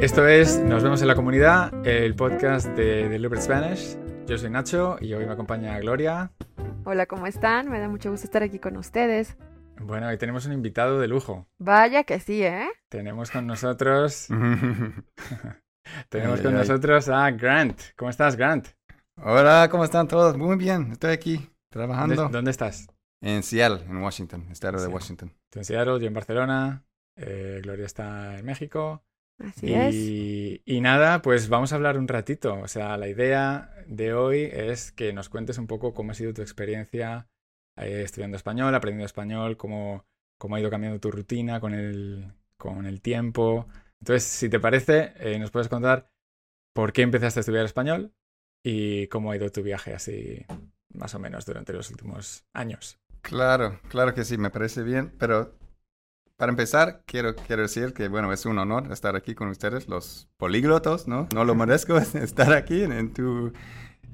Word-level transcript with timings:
Esto 0.00 0.26
es 0.26 0.58
Nos 0.60 0.82
vemos 0.82 1.02
en 1.02 1.08
la 1.08 1.14
comunidad, 1.14 1.86
el 1.86 2.14
podcast 2.14 2.68
de 2.68 3.06
Deliberate 3.10 3.44
Spanish. 3.44 3.98
Yo 4.26 4.38
soy 4.38 4.48
Nacho 4.48 4.96
y 4.98 5.12
hoy 5.12 5.26
me 5.26 5.32
acompaña 5.32 5.78
Gloria. 5.78 6.32
Hola, 6.84 7.04
¿cómo 7.04 7.26
están? 7.26 7.68
Me 7.68 7.78
da 7.80 7.86
mucho 7.86 8.10
gusto 8.10 8.24
estar 8.24 8.42
aquí 8.42 8.58
con 8.58 8.78
ustedes. 8.78 9.36
Bueno, 9.78 10.08
hoy 10.08 10.16
tenemos 10.16 10.46
un 10.46 10.54
invitado 10.54 10.98
de 10.98 11.06
lujo. 11.06 11.46
Vaya 11.58 12.04
que 12.04 12.18
sí, 12.18 12.42
¿eh? 12.42 12.66
Tenemos 12.88 13.30
con 13.30 13.46
nosotros. 13.46 14.28
tenemos 16.08 16.40
con 16.40 16.54
nosotros 16.54 17.10
a 17.10 17.30
Grant. 17.32 17.78
¿Cómo 17.94 18.10
estás, 18.10 18.36
Grant? 18.36 18.68
Hola, 19.22 19.68
¿cómo 19.70 19.84
están 19.84 20.08
todos? 20.08 20.34
Muy 20.34 20.56
bien, 20.56 20.92
estoy 20.92 21.12
aquí 21.12 21.50
trabajando. 21.70 22.30
¿Dónde, 22.30 22.50
estás? 22.50 22.88
En 23.20 23.42
Seattle, 23.42 23.84
en 23.84 23.98
Washington, 23.98 24.46
estado 24.50 24.80
de 24.80 24.88
Washington. 24.88 25.30
en 25.54 25.64
Seattle, 25.66 26.00
yo 26.00 26.06
en 26.06 26.14
Barcelona. 26.14 26.86
Eh, 27.16 27.60
Gloria 27.62 27.84
está 27.84 28.38
en 28.38 28.46
México. 28.46 29.04
Así 29.40 29.66
y, 29.68 29.74
es. 29.74 30.62
Y 30.66 30.80
nada, 30.80 31.22
pues 31.22 31.48
vamos 31.48 31.72
a 31.72 31.76
hablar 31.76 31.98
un 31.98 32.08
ratito. 32.08 32.54
O 32.60 32.68
sea, 32.68 32.96
la 32.96 33.08
idea 33.08 33.74
de 33.86 34.12
hoy 34.12 34.48
es 34.52 34.92
que 34.92 35.12
nos 35.12 35.28
cuentes 35.28 35.58
un 35.58 35.66
poco 35.66 35.94
cómo 35.94 36.12
ha 36.12 36.14
sido 36.14 36.34
tu 36.34 36.42
experiencia 36.42 37.28
eh, 37.76 38.02
estudiando 38.04 38.36
español, 38.36 38.74
aprendiendo 38.74 39.06
español, 39.06 39.56
cómo, 39.56 40.04
cómo 40.38 40.56
ha 40.56 40.60
ido 40.60 40.70
cambiando 40.70 41.00
tu 41.00 41.10
rutina 41.10 41.60
con 41.60 41.74
el, 41.74 42.32
con 42.56 42.86
el 42.86 43.00
tiempo. 43.00 43.66
Entonces, 44.00 44.24
si 44.24 44.48
te 44.48 44.60
parece, 44.60 45.14
eh, 45.16 45.38
nos 45.38 45.50
puedes 45.50 45.68
contar 45.68 46.10
por 46.74 46.92
qué 46.92 47.02
empezaste 47.02 47.40
a 47.40 47.42
estudiar 47.42 47.64
español 47.64 48.12
y 48.62 49.06
cómo 49.08 49.30
ha 49.30 49.36
ido 49.36 49.50
tu 49.50 49.62
viaje 49.62 49.94
así, 49.94 50.44
más 50.92 51.14
o 51.14 51.18
menos, 51.18 51.46
durante 51.46 51.72
los 51.72 51.90
últimos 51.90 52.44
años. 52.52 52.98
Claro, 53.22 53.80
claro 53.88 54.14
que 54.14 54.24
sí, 54.24 54.38
me 54.38 54.50
parece 54.50 54.82
bien, 54.82 55.12
pero 55.18 55.54
para 56.40 56.52
empezar, 56.52 57.02
quiero, 57.04 57.36
quiero 57.36 57.60
decir 57.60 57.92
que, 57.92 58.08
bueno, 58.08 58.32
es 58.32 58.46
un 58.46 58.58
honor 58.58 58.90
estar 58.90 59.14
aquí 59.14 59.34
con 59.34 59.48
ustedes, 59.48 59.88
los 59.88 60.26
políglotos, 60.38 61.06
¿no? 61.06 61.28
No 61.34 61.44
lo 61.44 61.54
merezco 61.54 61.98
estar 62.14 62.54
aquí 62.54 62.82
en, 62.82 63.12
tu, 63.12 63.52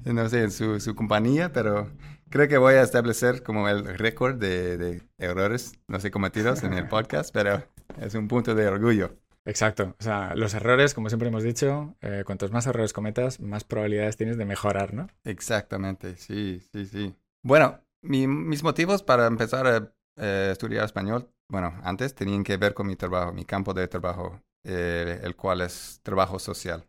no 0.03 0.27
sé, 0.27 0.43
en 0.43 0.51
su, 0.51 0.81
su, 0.81 0.93
compañía, 0.93 1.53
pero 1.53 1.89
creo 2.29 2.49
que 2.49 2.57
voy 2.57 2.73
a 2.73 2.81
establecer 2.81 3.43
como 3.43 3.69
el 3.69 3.97
récord 3.97 4.35
de, 4.35 4.77
de 4.77 5.01
errores, 5.17 5.79
no 5.87 6.01
sé, 6.01 6.11
cometidos 6.11 6.63
en 6.63 6.73
el 6.73 6.85
podcast, 6.89 7.33
pero 7.33 7.63
es 7.97 8.13
un 8.13 8.27
punto 8.27 8.55
de 8.55 8.67
orgullo. 8.67 9.15
Exacto. 9.45 9.95
O 9.97 10.03
sea, 10.03 10.35
los 10.35 10.53
errores, 10.53 10.93
como 10.93 11.07
siempre 11.07 11.29
hemos 11.29 11.43
dicho, 11.43 11.95
eh, 12.01 12.23
cuantos 12.25 12.51
más 12.51 12.67
errores 12.67 12.91
cometas, 12.91 13.39
más 13.39 13.63
probabilidades 13.63 14.17
tienes 14.17 14.37
de 14.37 14.43
mejorar, 14.43 14.93
¿no? 14.93 15.07
Exactamente, 15.23 16.17
sí, 16.17 16.61
sí, 16.73 16.87
sí. 16.87 17.15
Bueno, 17.41 17.79
mis 18.01 18.63
motivos 18.63 19.01
para 19.01 19.27
empezar 19.27 19.65
a 19.65 19.93
eh, 20.17 20.49
estudiar 20.51 20.83
español, 20.83 21.31
bueno, 21.49 21.73
antes 21.83 22.13
tenían 22.15 22.43
que 22.43 22.57
ver 22.57 22.73
con 22.73 22.87
mi 22.87 22.95
trabajo, 22.95 23.31
mi 23.33 23.45
campo 23.45 23.73
de 23.73 23.87
trabajo, 23.87 24.41
eh, 24.63 25.19
el 25.23 25.35
cual 25.35 25.61
es 25.61 25.99
trabajo 26.03 26.39
social. 26.39 26.87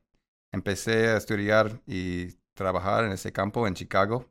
Empecé 0.53 1.09
a 1.09 1.17
estudiar 1.17 1.81
y 1.87 2.33
trabajar 2.55 3.05
en 3.05 3.12
ese 3.12 3.33
campo 3.33 3.67
en 3.67 3.75
Chicago, 3.75 4.27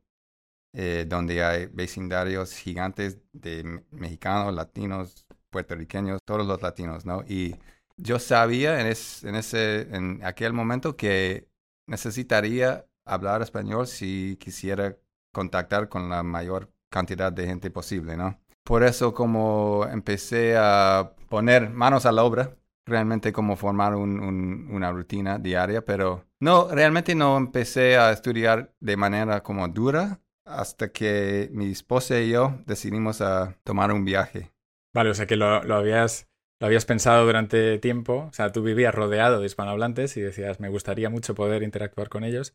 eh, 0.74 1.06
donde 1.08 1.44
hay 1.44 1.68
vecindarios 1.68 2.54
gigantes 2.54 3.20
de 3.34 3.84
mexicanos, 3.92 4.54
latinos, 4.54 5.26
puertorriqueños, 5.50 6.20
todos 6.26 6.46
los 6.46 6.62
latinos, 6.62 7.06
¿no? 7.06 7.24
Y 7.28 7.56
yo 7.98 8.20
sabía 8.20 8.80
en, 8.82 8.88
en, 8.88 9.36
ese, 9.36 9.82
en 9.96 10.24
aquel 10.26 10.54
momento 10.54 10.96
que 10.98 11.50
necesitaría 11.88 12.86
hablar 13.06 13.42
español 13.42 13.88
si 13.88 14.38
quisiera 14.40 14.98
contactar 15.32 15.90
con 15.90 16.10
la 16.10 16.24
mayor 16.24 16.72
cantidad 16.90 17.32
de 17.32 17.48
gente 17.48 17.72
posible, 17.72 18.18
¿no? 18.18 18.40
Por 18.68 18.84
eso 18.84 19.14
como 19.14 19.88
empecé 19.90 20.58
a 20.58 21.14
poner 21.30 21.70
manos 21.70 22.06
a 22.06 22.12
la 22.12 22.26
obra, 22.26 22.58
realmente 22.86 23.32
como 23.32 23.56
formar 23.56 23.96
una 23.96 24.92
rutina 24.92 25.40
diaria, 25.40 25.86
pero 25.86 26.26
no, 26.42 26.68
realmente 26.68 27.16
no 27.16 27.38
empecé 27.38 27.96
a 27.96 28.12
estudiar 28.12 28.74
de 28.82 28.98
manera 28.98 29.42
como 29.42 29.70
dura 29.70 30.20
hasta 30.46 30.92
que 30.92 31.48
mi 31.54 31.72
esposa 31.72 32.20
y 32.20 32.32
yo 32.32 32.60
decidimos 32.66 33.22
a 33.22 33.56
tomar 33.64 33.94
un 33.94 34.04
viaje. 34.04 34.52
Vale, 34.94 35.12
o 35.12 35.14
sea 35.14 35.28
que 35.28 35.38
lo, 35.38 35.64
lo 35.64 35.76
habías 35.76 36.28
lo 36.60 36.68
habías 36.68 36.84
pensado 36.84 37.26
durante 37.26 37.78
tiempo, 37.78 38.28
o 38.30 38.34
sea, 38.34 38.52
tú 38.52 38.64
vivías 38.64 38.94
rodeado 38.94 39.40
de 39.40 39.46
hispanohablantes 39.46 40.18
y 40.18 40.22
decías, 40.22 40.60
me 40.60 40.68
gustaría 40.68 41.10
mucho 41.10 41.36
poder 41.36 41.64
interactuar 41.64 42.10
con 42.10 42.26
ellos, 42.26 42.54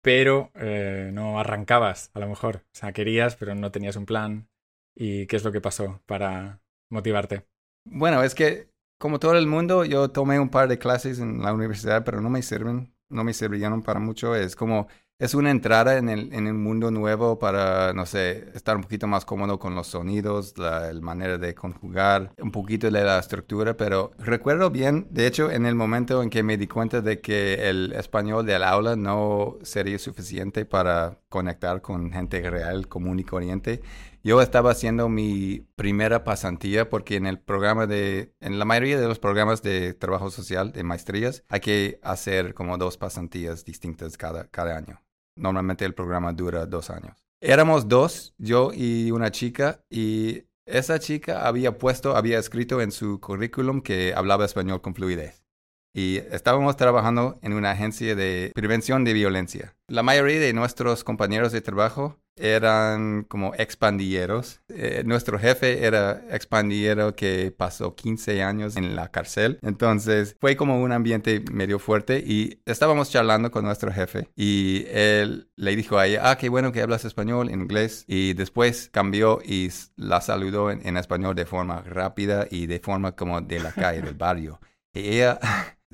pero 0.00 0.52
eh, 0.54 1.10
no 1.12 1.38
arrancabas, 1.38 2.10
a 2.14 2.20
lo 2.20 2.28
mejor. 2.28 2.62
O 2.64 2.78
sea, 2.78 2.92
querías, 2.92 3.36
pero 3.36 3.54
no 3.54 3.72
tenías 3.72 3.96
un 3.96 4.06
plan. 4.06 4.48
¿Y 4.94 5.26
qué 5.26 5.36
es 5.36 5.44
lo 5.44 5.52
que 5.52 5.60
pasó 5.60 6.00
para 6.06 6.60
motivarte? 6.90 7.46
Bueno, 7.84 8.22
es 8.22 8.34
que 8.34 8.74
como 8.98 9.18
todo 9.18 9.36
el 9.36 9.46
mundo, 9.46 9.84
yo 9.84 10.10
tomé 10.10 10.40
un 10.40 10.48
par 10.48 10.68
de 10.68 10.78
clases 10.78 11.18
en 11.18 11.42
la 11.42 11.52
universidad, 11.52 12.04
pero 12.04 12.20
no 12.20 12.30
me 12.30 12.40
sirven, 12.42 12.94
no 13.10 13.24
me 13.24 13.34
sirvieron 13.34 13.82
para 13.82 14.00
mucho. 14.00 14.34
Es 14.34 14.56
como, 14.56 14.88
es 15.18 15.34
una 15.34 15.50
entrada 15.50 15.98
en 15.98 16.08
el, 16.08 16.32
en 16.32 16.46
el 16.46 16.54
mundo 16.54 16.90
nuevo 16.90 17.38
para, 17.38 17.92
no 17.92 18.06
sé, 18.06 18.50
estar 18.54 18.76
un 18.76 18.82
poquito 18.82 19.06
más 19.06 19.24
cómodo 19.24 19.58
con 19.58 19.74
los 19.74 19.88
sonidos, 19.88 20.56
la, 20.56 20.90
manera 21.02 21.38
de 21.38 21.54
conjugar, 21.54 22.32
un 22.38 22.50
poquito 22.50 22.90
de 22.90 23.04
la 23.04 23.18
estructura, 23.18 23.76
pero 23.76 24.12
recuerdo 24.18 24.70
bien, 24.70 25.06
de 25.10 25.26
hecho, 25.26 25.50
en 25.50 25.66
el 25.66 25.74
momento 25.74 26.22
en 26.22 26.30
que 26.30 26.42
me 26.42 26.56
di 26.56 26.66
cuenta 26.66 27.00
de 27.00 27.20
que 27.20 27.68
el 27.68 27.92
español 27.92 28.46
del 28.46 28.62
aula 28.62 28.96
no 28.96 29.58
sería 29.62 29.98
suficiente 29.98 30.64
para 30.64 31.18
conectar 31.28 31.82
con 31.82 32.10
gente 32.10 32.48
real, 32.48 32.88
común 32.88 33.18
y 33.18 33.24
corriente, 33.24 33.82
yo 34.24 34.40
estaba 34.40 34.70
haciendo 34.70 35.10
mi 35.10 35.66
primera 35.76 36.24
pasantía 36.24 36.88
porque 36.88 37.16
en 37.16 37.26
el 37.26 37.38
programa 37.38 37.86
de, 37.86 38.34
en 38.40 38.58
la 38.58 38.64
mayoría 38.64 38.98
de 38.98 39.06
los 39.06 39.18
programas 39.18 39.62
de 39.62 39.92
trabajo 39.92 40.30
social, 40.30 40.72
de 40.72 40.82
maestrías, 40.82 41.44
hay 41.48 41.60
que 41.60 42.00
hacer 42.02 42.54
como 42.54 42.78
dos 42.78 42.96
pasantías 42.96 43.66
distintas 43.66 44.16
cada, 44.16 44.48
cada 44.48 44.78
año. 44.78 45.02
Normalmente 45.36 45.84
el 45.84 45.94
programa 45.94 46.32
dura 46.32 46.64
dos 46.64 46.88
años. 46.88 47.26
Éramos 47.42 47.86
dos, 47.86 48.34
yo 48.38 48.70
y 48.72 49.10
una 49.10 49.30
chica, 49.30 49.84
y 49.90 50.44
esa 50.64 50.98
chica 50.98 51.46
había 51.46 51.76
puesto, 51.76 52.16
había 52.16 52.38
escrito 52.38 52.80
en 52.80 52.92
su 52.92 53.20
currículum 53.20 53.82
que 53.82 54.14
hablaba 54.14 54.46
español 54.46 54.80
con 54.80 54.94
fluidez. 54.94 55.44
Y 55.92 56.16
estábamos 56.16 56.76
trabajando 56.76 57.38
en 57.42 57.52
una 57.52 57.72
agencia 57.72 58.16
de 58.16 58.52
prevención 58.54 59.04
de 59.04 59.12
violencia. 59.12 59.76
La 59.86 60.02
mayoría 60.02 60.40
de 60.40 60.54
nuestros 60.54 61.04
compañeros 61.04 61.52
de 61.52 61.60
trabajo 61.60 62.18
eran 62.36 63.24
como 63.24 63.54
expandilleros. 63.54 64.60
Eh, 64.68 65.02
nuestro 65.06 65.38
jefe 65.38 65.84
era 65.84 66.24
expandillero 66.30 67.14
que 67.14 67.52
pasó 67.56 67.94
15 67.94 68.42
años 68.42 68.76
en 68.76 68.96
la 68.96 69.10
cárcel. 69.10 69.58
Entonces 69.62 70.36
fue 70.40 70.56
como 70.56 70.82
un 70.82 70.92
ambiente 70.92 71.44
medio 71.52 71.78
fuerte 71.78 72.22
y 72.24 72.60
estábamos 72.66 73.10
charlando 73.10 73.50
con 73.50 73.64
nuestro 73.64 73.92
jefe 73.92 74.28
y 74.36 74.86
él 74.88 75.48
le 75.56 75.76
dijo 75.76 75.98
a 75.98 76.06
ella, 76.06 76.30
ah, 76.30 76.38
qué 76.38 76.48
bueno 76.48 76.72
que 76.72 76.82
hablas 76.82 77.04
español, 77.04 77.50
inglés. 77.50 78.04
Y 78.08 78.34
después 78.34 78.90
cambió 78.92 79.40
y 79.44 79.70
la 79.96 80.20
saludó 80.20 80.70
en, 80.70 80.86
en 80.86 80.96
español 80.96 81.34
de 81.34 81.46
forma 81.46 81.82
rápida 81.82 82.46
y 82.50 82.66
de 82.66 82.80
forma 82.80 83.12
como 83.12 83.40
de 83.40 83.60
la 83.60 83.72
calle, 83.72 84.02
del 84.02 84.14
barrio. 84.14 84.60
Y 84.92 85.08
ella 85.08 85.38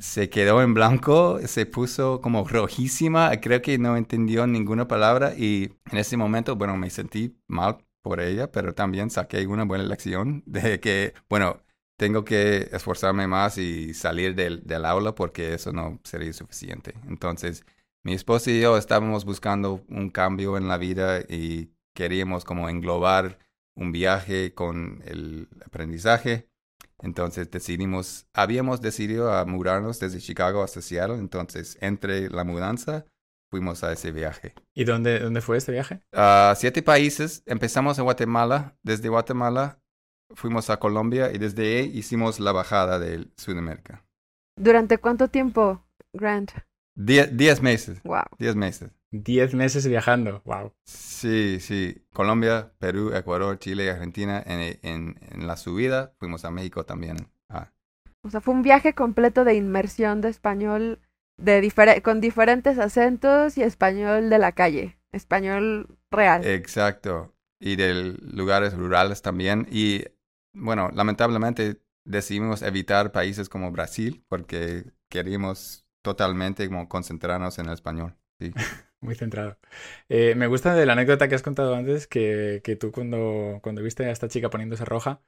se 0.00 0.30
quedó 0.30 0.62
en 0.62 0.74
blanco, 0.74 1.40
se 1.46 1.66
puso 1.66 2.20
como 2.20 2.46
rojísima, 2.48 3.38
creo 3.40 3.62
que 3.62 3.78
no 3.78 3.96
entendió 3.96 4.46
ninguna 4.46 4.88
palabra 4.88 5.34
y 5.36 5.74
en 5.90 5.98
ese 5.98 6.16
momento, 6.16 6.56
bueno, 6.56 6.76
me 6.76 6.90
sentí 6.90 7.36
mal 7.46 7.78
por 8.02 8.20
ella, 8.20 8.50
pero 8.50 8.74
también 8.74 9.10
saqué 9.10 9.46
una 9.46 9.64
buena 9.64 9.84
lección 9.84 10.42
de 10.46 10.80
que, 10.80 11.14
bueno, 11.28 11.62
tengo 11.96 12.24
que 12.24 12.68
esforzarme 12.72 13.26
más 13.26 13.58
y 13.58 13.92
salir 13.94 14.34
del, 14.34 14.66
del 14.66 14.86
aula 14.86 15.14
porque 15.14 15.54
eso 15.54 15.72
no 15.72 16.00
sería 16.04 16.32
suficiente. 16.32 16.94
Entonces, 17.06 17.64
mi 18.02 18.14
esposa 18.14 18.50
y 18.50 18.60
yo 18.60 18.78
estábamos 18.78 19.24
buscando 19.26 19.84
un 19.88 20.08
cambio 20.10 20.56
en 20.56 20.66
la 20.68 20.78
vida 20.78 21.20
y 21.28 21.72
queríamos 21.94 22.44
como 22.44 22.68
englobar 22.70 23.38
un 23.74 23.92
viaje 23.92 24.54
con 24.54 25.02
el 25.06 25.48
aprendizaje 25.64 26.49
entonces 27.02 27.50
decidimos, 27.50 28.26
habíamos 28.34 28.80
decidido 28.80 29.32
a 29.32 29.44
mudarnos 29.44 29.98
desde 30.00 30.18
Chicago 30.18 30.62
hasta 30.62 30.80
Seattle, 30.80 31.18
entonces 31.18 31.76
entre 31.80 32.28
la 32.30 32.44
mudanza 32.44 33.06
fuimos 33.50 33.82
a 33.82 33.92
ese 33.92 34.12
viaje. 34.12 34.54
¿Y 34.74 34.84
dónde, 34.84 35.18
dónde 35.18 35.40
fue 35.40 35.56
este 35.56 35.72
viaje? 35.72 36.02
A 36.12 36.54
siete 36.56 36.82
países, 36.82 37.42
empezamos 37.46 37.98
en 37.98 38.04
Guatemala, 38.04 38.76
desde 38.82 39.08
Guatemala 39.08 39.80
fuimos 40.34 40.70
a 40.70 40.78
Colombia 40.78 41.32
y 41.32 41.38
desde 41.38 41.78
ahí 41.78 41.90
hicimos 41.92 42.38
la 42.38 42.52
bajada 42.52 42.98
de 42.98 43.28
Sudamérica. 43.36 44.04
¿Durante 44.56 44.98
cuánto 44.98 45.28
tiempo, 45.28 45.84
Grant? 46.12 46.52
diez 46.94 47.62
meses. 47.62 48.02
Wow. 48.04 48.22
Diez 48.38 48.54
meses. 48.54 48.90
Diez 49.12 49.54
meses 49.54 49.86
viajando, 49.86 50.40
wow. 50.44 50.72
Sí, 50.84 51.58
sí. 51.60 52.06
Colombia, 52.12 52.72
Perú, 52.78 53.12
Ecuador, 53.12 53.58
Chile 53.58 53.86
y 53.86 53.88
Argentina. 53.88 54.42
En, 54.46 54.78
en, 54.82 55.16
en 55.30 55.46
la 55.46 55.56
subida 55.56 56.14
fuimos 56.18 56.44
a 56.44 56.50
México 56.50 56.84
también. 56.84 57.16
Ah. 57.48 57.72
O 58.22 58.30
sea, 58.30 58.40
fue 58.40 58.54
un 58.54 58.62
viaje 58.62 58.94
completo 58.94 59.44
de 59.44 59.54
inmersión 59.54 60.20
de 60.20 60.28
español 60.28 61.00
de 61.40 62.00
con 62.02 62.20
diferentes 62.20 62.78
acentos 62.78 63.56
y 63.56 63.62
español 63.62 64.30
de 64.30 64.38
la 64.38 64.52
calle, 64.52 64.98
español 65.10 65.98
real. 66.10 66.44
Exacto. 66.44 67.34
Y 67.58 67.76
de 67.76 68.16
lugares 68.22 68.74
rurales 68.74 69.22
también. 69.22 69.66
Y 69.70 70.04
bueno, 70.52 70.90
lamentablemente 70.94 71.80
decidimos 72.04 72.62
evitar 72.62 73.12
países 73.12 73.48
como 73.48 73.70
Brasil 73.70 74.24
porque 74.28 74.84
queríamos 75.08 75.86
totalmente 76.02 76.66
como 76.68 76.88
concentrarnos 76.88 77.58
en 77.58 77.66
el 77.66 77.72
español. 77.72 78.16
Sí. 78.38 78.52
Muy 79.00 79.14
centrado. 79.14 79.56
Eh, 80.08 80.34
me 80.34 80.46
gusta 80.46 80.74
de 80.74 80.84
la 80.84 80.92
anécdota 80.92 81.28
que 81.28 81.34
has 81.34 81.42
contado 81.42 81.74
antes, 81.74 82.06
que, 82.06 82.60
que 82.62 82.76
tú 82.76 82.92
cuando, 82.92 83.60
cuando 83.62 83.82
viste 83.82 84.04
a 84.04 84.10
esta 84.10 84.28
chica 84.28 84.50
poniéndose 84.50 84.84
roja, 84.84 85.22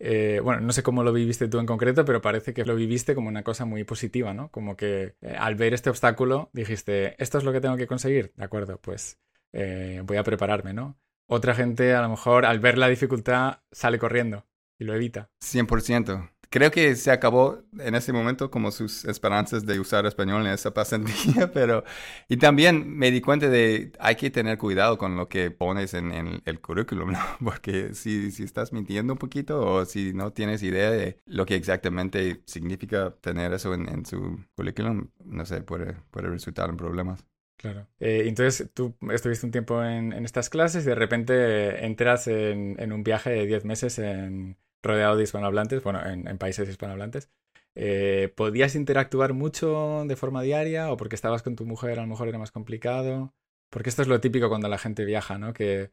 eh, 0.00 0.40
bueno, 0.42 0.60
no 0.60 0.72
sé 0.72 0.82
cómo 0.82 1.04
lo 1.04 1.12
viviste 1.12 1.46
tú 1.48 1.60
en 1.60 1.66
concreto, 1.66 2.04
pero 2.04 2.20
parece 2.20 2.52
que 2.52 2.64
lo 2.64 2.74
viviste 2.74 3.14
como 3.14 3.28
una 3.28 3.44
cosa 3.44 3.64
muy 3.64 3.84
positiva, 3.84 4.34
¿no? 4.34 4.50
Como 4.50 4.76
que 4.76 5.14
eh, 5.20 5.36
al 5.38 5.54
ver 5.54 5.72
este 5.72 5.90
obstáculo 5.90 6.50
dijiste, 6.52 7.14
esto 7.22 7.38
es 7.38 7.44
lo 7.44 7.52
que 7.52 7.60
tengo 7.60 7.76
que 7.76 7.86
conseguir, 7.86 8.32
de 8.36 8.44
acuerdo, 8.44 8.80
pues 8.80 9.20
voy 9.52 10.16
a 10.16 10.24
prepararme, 10.24 10.72
¿no? 10.72 10.98
Otra 11.28 11.54
gente 11.54 11.94
a 11.94 12.02
lo 12.02 12.08
mejor 12.08 12.46
al 12.46 12.58
ver 12.58 12.78
la 12.78 12.88
dificultad 12.88 13.60
sale 13.70 13.98
corriendo 13.98 14.46
y 14.78 14.84
lo 14.84 14.94
evita. 14.94 15.30
100% 15.40 16.30
creo 16.52 16.70
que 16.70 16.94
se 16.96 17.10
acabó 17.10 17.64
en 17.78 17.94
ese 17.94 18.12
momento 18.12 18.50
como 18.50 18.70
sus 18.70 19.06
esperanzas 19.06 19.64
de 19.64 19.80
usar 19.80 20.04
español 20.04 20.46
en 20.46 20.52
esa 20.52 20.72
pasantía, 20.74 21.50
pero 21.52 21.82
y 22.28 22.36
también 22.36 22.94
me 22.94 23.10
di 23.10 23.22
cuenta 23.22 23.48
de 23.48 23.92
hay 23.98 24.16
que 24.16 24.30
tener 24.30 24.58
cuidado 24.58 24.98
con 24.98 25.16
lo 25.16 25.28
que 25.28 25.50
pones 25.50 25.94
en, 25.94 26.12
el 26.44 26.60
currículum, 26.60 27.12
¿no? 27.12 27.18
Porque 27.42 27.94
si, 27.94 28.30
si 28.30 28.42
estás 28.44 28.72
mintiendo 28.72 29.14
un 29.14 29.18
poquito 29.18 29.66
o 29.66 29.84
si 29.86 30.12
no 30.12 30.32
tienes 30.34 30.62
idea 30.62 30.90
de 30.90 31.18
lo 31.24 31.46
que 31.46 31.56
exactamente 31.56 32.42
significa 32.44 33.14
tener 33.22 33.54
eso 33.54 33.72
en, 33.72 34.04
su 34.04 34.38
currículum, 34.54 35.08
no 35.24 35.46
sé, 35.46 35.62
puede, 35.62 35.94
puede 36.10 36.28
resultar 36.28 36.68
en 36.68 36.76
problemas. 36.76 37.24
Claro. 37.56 37.86
Eh, 37.98 38.24
entonces 38.26 38.70
tú 38.74 38.94
estuviste 39.10 39.46
un 39.46 39.52
tiempo 39.52 39.82
en, 39.82 40.12
estas 40.24 40.50
clases 40.50 40.84
y 40.84 40.88
de 40.88 40.96
repente 40.96 41.86
entras 41.86 42.26
en, 42.26 42.76
en 42.78 42.92
un 42.92 43.04
viaje 43.04 43.30
de 43.30 43.46
10 43.46 43.64
meses 43.64 43.98
en, 43.98 44.58
rodeado 44.82 45.16
de 45.16 45.24
hispanohablantes, 45.24 45.82
bueno, 45.82 46.04
en, 46.04 46.38
países 46.38 46.68
hispanohablantes. 46.68 47.30
Eh, 47.74 48.32
¿Podías 48.36 48.74
interactuar 48.74 49.32
mucho 49.32 50.04
de 50.06 50.16
forma 50.16 50.42
diaria 50.42 50.90
o 50.90 50.96
porque 50.96 51.14
estabas 51.14 51.42
con 51.42 51.56
tu 51.56 51.64
mujer 51.64 51.98
a 51.98 52.02
lo 52.02 52.08
mejor 52.08 52.28
era 52.28 52.38
más 52.38 52.50
complicado? 52.50 53.34
Porque 53.70 53.88
esto 53.88 54.02
es 54.02 54.08
lo 54.08 54.20
típico 54.20 54.48
cuando 54.48 54.68
la 54.68 54.78
gente 54.78 55.04
viaja, 55.04 55.38
¿no? 55.38 55.54
Que 55.54 55.90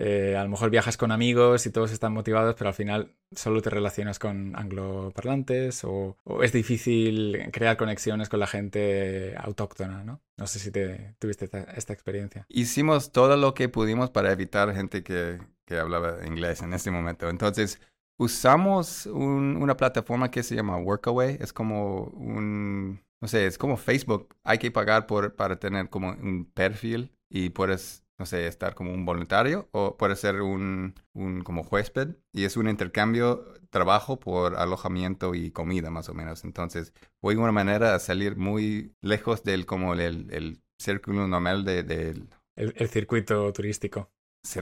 eh, 0.00 0.36
a 0.36 0.44
lo 0.44 0.48
mejor 0.48 0.70
viajas 0.70 0.96
con 0.96 1.10
amigos 1.10 1.66
y 1.66 1.72
todos 1.72 1.90
están 1.90 2.12
motivados, 2.12 2.54
pero 2.56 2.68
al 2.68 2.74
final 2.74 3.16
solo 3.34 3.60
te 3.60 3.68
relacionas 3.68 4.20
con 4.20 4.54
angloparlantes 4.54 5.82
o, 5.82 6.16
o 6.22 6.44
es 6.44 6.52
difícil 6.52 7.50
crear 7.52 7.76
conexiones 7.76 8.28
con 8.28 8.38
la 8.38 8.46
gente 8.46 9.34
autóctona, 9.36 10.04
¿no? 10.04 10.22
No 10.36 10.46
sé 10.46 10.60
si 10.60 10.70
te, 10.70 11.16
tuviste 11.18 11.46
esta, 11.46 11.62
esta 11.64 11.92
experiencia. 11.92 12.46
Hicimos 12.48 13.10
todo 13.10 13.36
lo 13.36 13.54
que 13.54 13.68
pudimos 13.68 14.10
para 14.10 14.30
evitar 14.30 14.72
gente 14.72 15.02
que, 15.02 15.40
que 15.66 15.78
hablaba 15.78 16.24
inglés 16.24 16.62
en 16.62 16.74
este 16.74 16.92
momento. 16.92 17.28
Entonces, 17.28 17.80
usamos 18.18 19.06
una 19.06 19.76
plataforma 19.76 20.30
que 20.30 20.42
se 20.42 20.54
llama 20.54 20.76
Workaway. 20.76 21.38
Es 21.40 21.52
como 21.52 22.04
un, 22.04 23.00
no 23.20 23.28
sé, 23.28 23.46
es 23.46 23.56
como 23.58 23.76
Facebook. 23.76 24.36
Hay 24.44 24.58
que 24.58 24.70
pagar 24.70 25.06
por, 25.06 25.34
para 25.34 25.58
tener 25.58 25.88
como 25.88 26.10
un 26.10 26.50
perfil 26.52 27.12
y 27.30 27.50
puedes, 27.50 28.04
no 28.18 28.26
sé, 28.26 28.46
estar 28.46 28.74
como 28.74 28.92
un 28.92 29.04
voluntario 29.06 29.68
o 29.72 29.96
puedes 29.96 30.20
ser 30.20 30.42
un, 30.42 30.94
un 31.14 31.42
como 31.42 31.62
huésped 31.62 32.16
y 32.32 32.44
es 32.44 32.56
un 32.56 32.68
intercambio 32.68 33.44
trabajo 33.70 34.18
por 34.18 34.56
alojamiento 34.56 35.34
y 35.34 35.50
comida 35.50 35.90
más 35.90 36.08
o 36.08 36.14
menos. 36.14 36.44
Entonces, 36.44 36.92
fue 37.20 37.36
una 37.36 37.52
manera 37.52 37.92
de 37.92 38.00
salir 38.00 38.36
muy 38.36 38.94
lejos 39.00 39.42
del 39.44 39.66
como 39.66 39.94
el, 39.94 40.30
el 40.30 40.60
círculo 40.78 41.26
normal 41.28 41.64
de, 41.64 41.82
del... 41.82 42.28
el 42.56 42.88
circuito 42.88 43.52
turístico. 43.52 44.10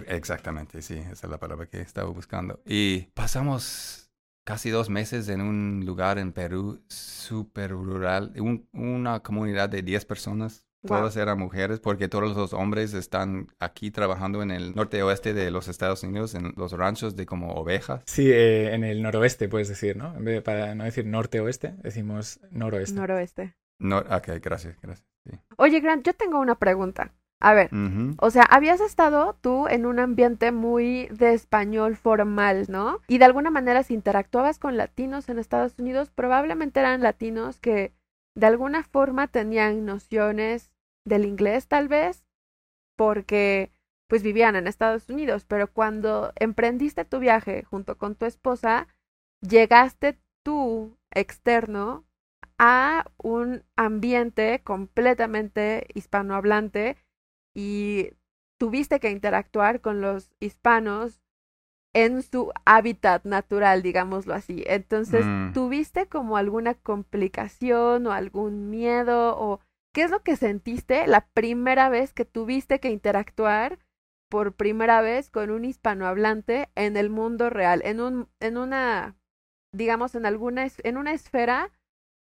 Exactamente, 0.09 0.83
sí, 0.83 0.95
esa 0.95 1.27
es 1.27 1.31
la 1.31 1.39
palabra 1.39 1.67
que 1.67 1.81
estaba 1.81 2.11
buscando. 2.11 2.61
Y 2.67 3.03
pasamos 3.15 4.11
casi 4.45 4.71
dos 4.71 4.89
meses 4.89 5.29
en 5.29 5.41
un 5.41 5.85
lugar 5.85 6.19
en 6.19 6.33
Perú 6.33 6.81
súper 6.89 7.73
rural, 7.73 8.33
una 8.73 9.21
comunidad 9.21 9.69
de 9.69 9.83
10 9.83 10.05
personas. 10.05 10.65
Todas 10.87 11.17
eran 11.17 11.41
mujeres 11.41 11.81
porque 11.81 12.07
todos 12.07 12.37
los 12.37 12.53
hombres 12.53 12.95
están 12.95 13.49
aquí 13.59 13.91
trabajando 13.91 14.41
en 14.43 14.53
el 14.53 14.73
norte 14.77 15.03
oeste 15.03 15.35
de 15.35 15.51
los 15.51 15.67
Estados 15.67 16.05
Unidos, 16.05 16.37
en 16.37 16.53
los 16.57 16.71
ranchos 16.73 17.17
de 17.17 17.27
como 17.27 17.55
ovejas. 17.55 18.05
Sí, 18.07 18.31
eh, 18.31 18.73
en 18.73 18.85
el 18.85 19.03
noroeste 19.03 19.49
puedes 19.49 19.67
decir, 19.67 19.97
¿no? 19.97 20.17
En 20.17 20.25
vez 20.25 20.37
de, 20.37 20.43
para 20.43 20.77
no 20.77 20.85
decir 20.85 21.05
norte 21.05 21.41
oeste, 21.41 21.75
decimos 21.83 22.39
noroeste. 22.51 22.95
Noroeste. 22.95 23.57
No, 23.81 23.99
ok, 23.99 24.29
gracias, 24.41 24.77
gracias. 24.81 25.09
Oye, 25.57 25.81
Grant, 25.81 26.07
yo 26.07 26.15
tengo 26.15 26.39
una 26.39 26.55
pregunta. 26.55 27.13
A 27.39 27.53
ver, 27.53 27.71
o 28.19 28.31
sea, 28.31 28.45
habías 28.45 28.81
estado 28.81 29.37
tú 29.41 29.69
en 29.69 29.85
un 29.85 29.99
ambiente 29.99 30.53
muy 30.53 31.07
de 31.09 31.35
español 31.35 31.95
formal, 31.95 32.65
¿no? 32.69 33.01
Y 33.09 33.19
de 33.19 33.27
alguna 33.27 33.51
manera 33.51 33.83
si 33.83 33.93
interactuabas 33.93 34.59
con 34.59 34.79
latinos 34.79 35.29
en 35.29 35.39
Estados 35.39 35.79
Unidos, 35.79 36.11
probablemente 36.11 36.81
eran 36.81 37.03
latinos 37.03 37.61
que 37.61 37.93
de 38.35 38.47
alguna 38.47 38.83
forma 38.85 39.29
tenían 39.29 39.85
nociones 39.85 40.73
del 41.05 41.27
inglés 41.27 41.69
tal 41.69 41.89
vez, 41.89 42.25
porque 42.97 43.71
pues 44.09 44.23
vivían 44.23 44.57
en 44.57 44.67
Estados 44.67 45.09
Unidos, 45.11 45.45
pero 45.45 45.71
cuando 45.71 46.33
emprendiste 46.37 47.05
tu 47.05 47.19
viaje 47.19 47.65
junto 47.65 47.99
con 47.99 48.15
tu 48.15 48.25
esposa, 48.25 48.89
llegaste 49.43 50.19
tú 50.43 50.97
externo 51.11 52.05
a 52.59 53.05
un 53.19 53.63
ambiente 53.77 54.63
completamente 54.65 55.87
hispanohablante 55.95 56.97
y 57.57 58.11
tuviste 58.59 59.01
que 59.01 59.11
interactuar 59.11 59.81
con 59.81 60.03
los 60.03 60.31
hispanos 60.41 61.23
en 61.95 62.23
su 62.23 62.53
hábitat 62.67 63.25
natural, 63.25 63.83
digámoslo 63.83 64.35
así. 64.35 64.63
Entonces, 64.67 65.25
mm. 65.25 65.53
¿tuviste 65.55 66.07
como 66.07 66.37
alguna 66.37 66.75
complicación 66.75 68.07
o 68.07 68.13
algún 68.13 68.69
miedo 68.69 69.35
o 69.39 69.61
qué 69.95 70.03
es 70.03 70.11
lo 70.11 70.23
que 70.23 70.37
sentiste 70.37 71.07
la 71.07 71.27
primera 71.29 71.89
vez 71.89 72.13
que 72.13 72.27
tuviste 72.27 72.79
que 72.79 72.91
interactuar 72.91 73.79
por 74.29 74.53
primera 74.53 75.01
vez 75.01 75.31
con 75.31 75.51
un 75.51 75.65
hispanohablante 75.65 76.69
en 76.75 76.99
el 76.99 77.09
mundo 77.09 77.49
real, 77.49 77.81
en 77.83 78.01
un 78.03 78.29
en 78.41 78.59
una 78.59 79.17
digamos 79.73 80.15
en 80.15 80.27
alguna 80.27 80.69
en 80.83 80.99
una 80.99 81.13
esfera 81.13 81.73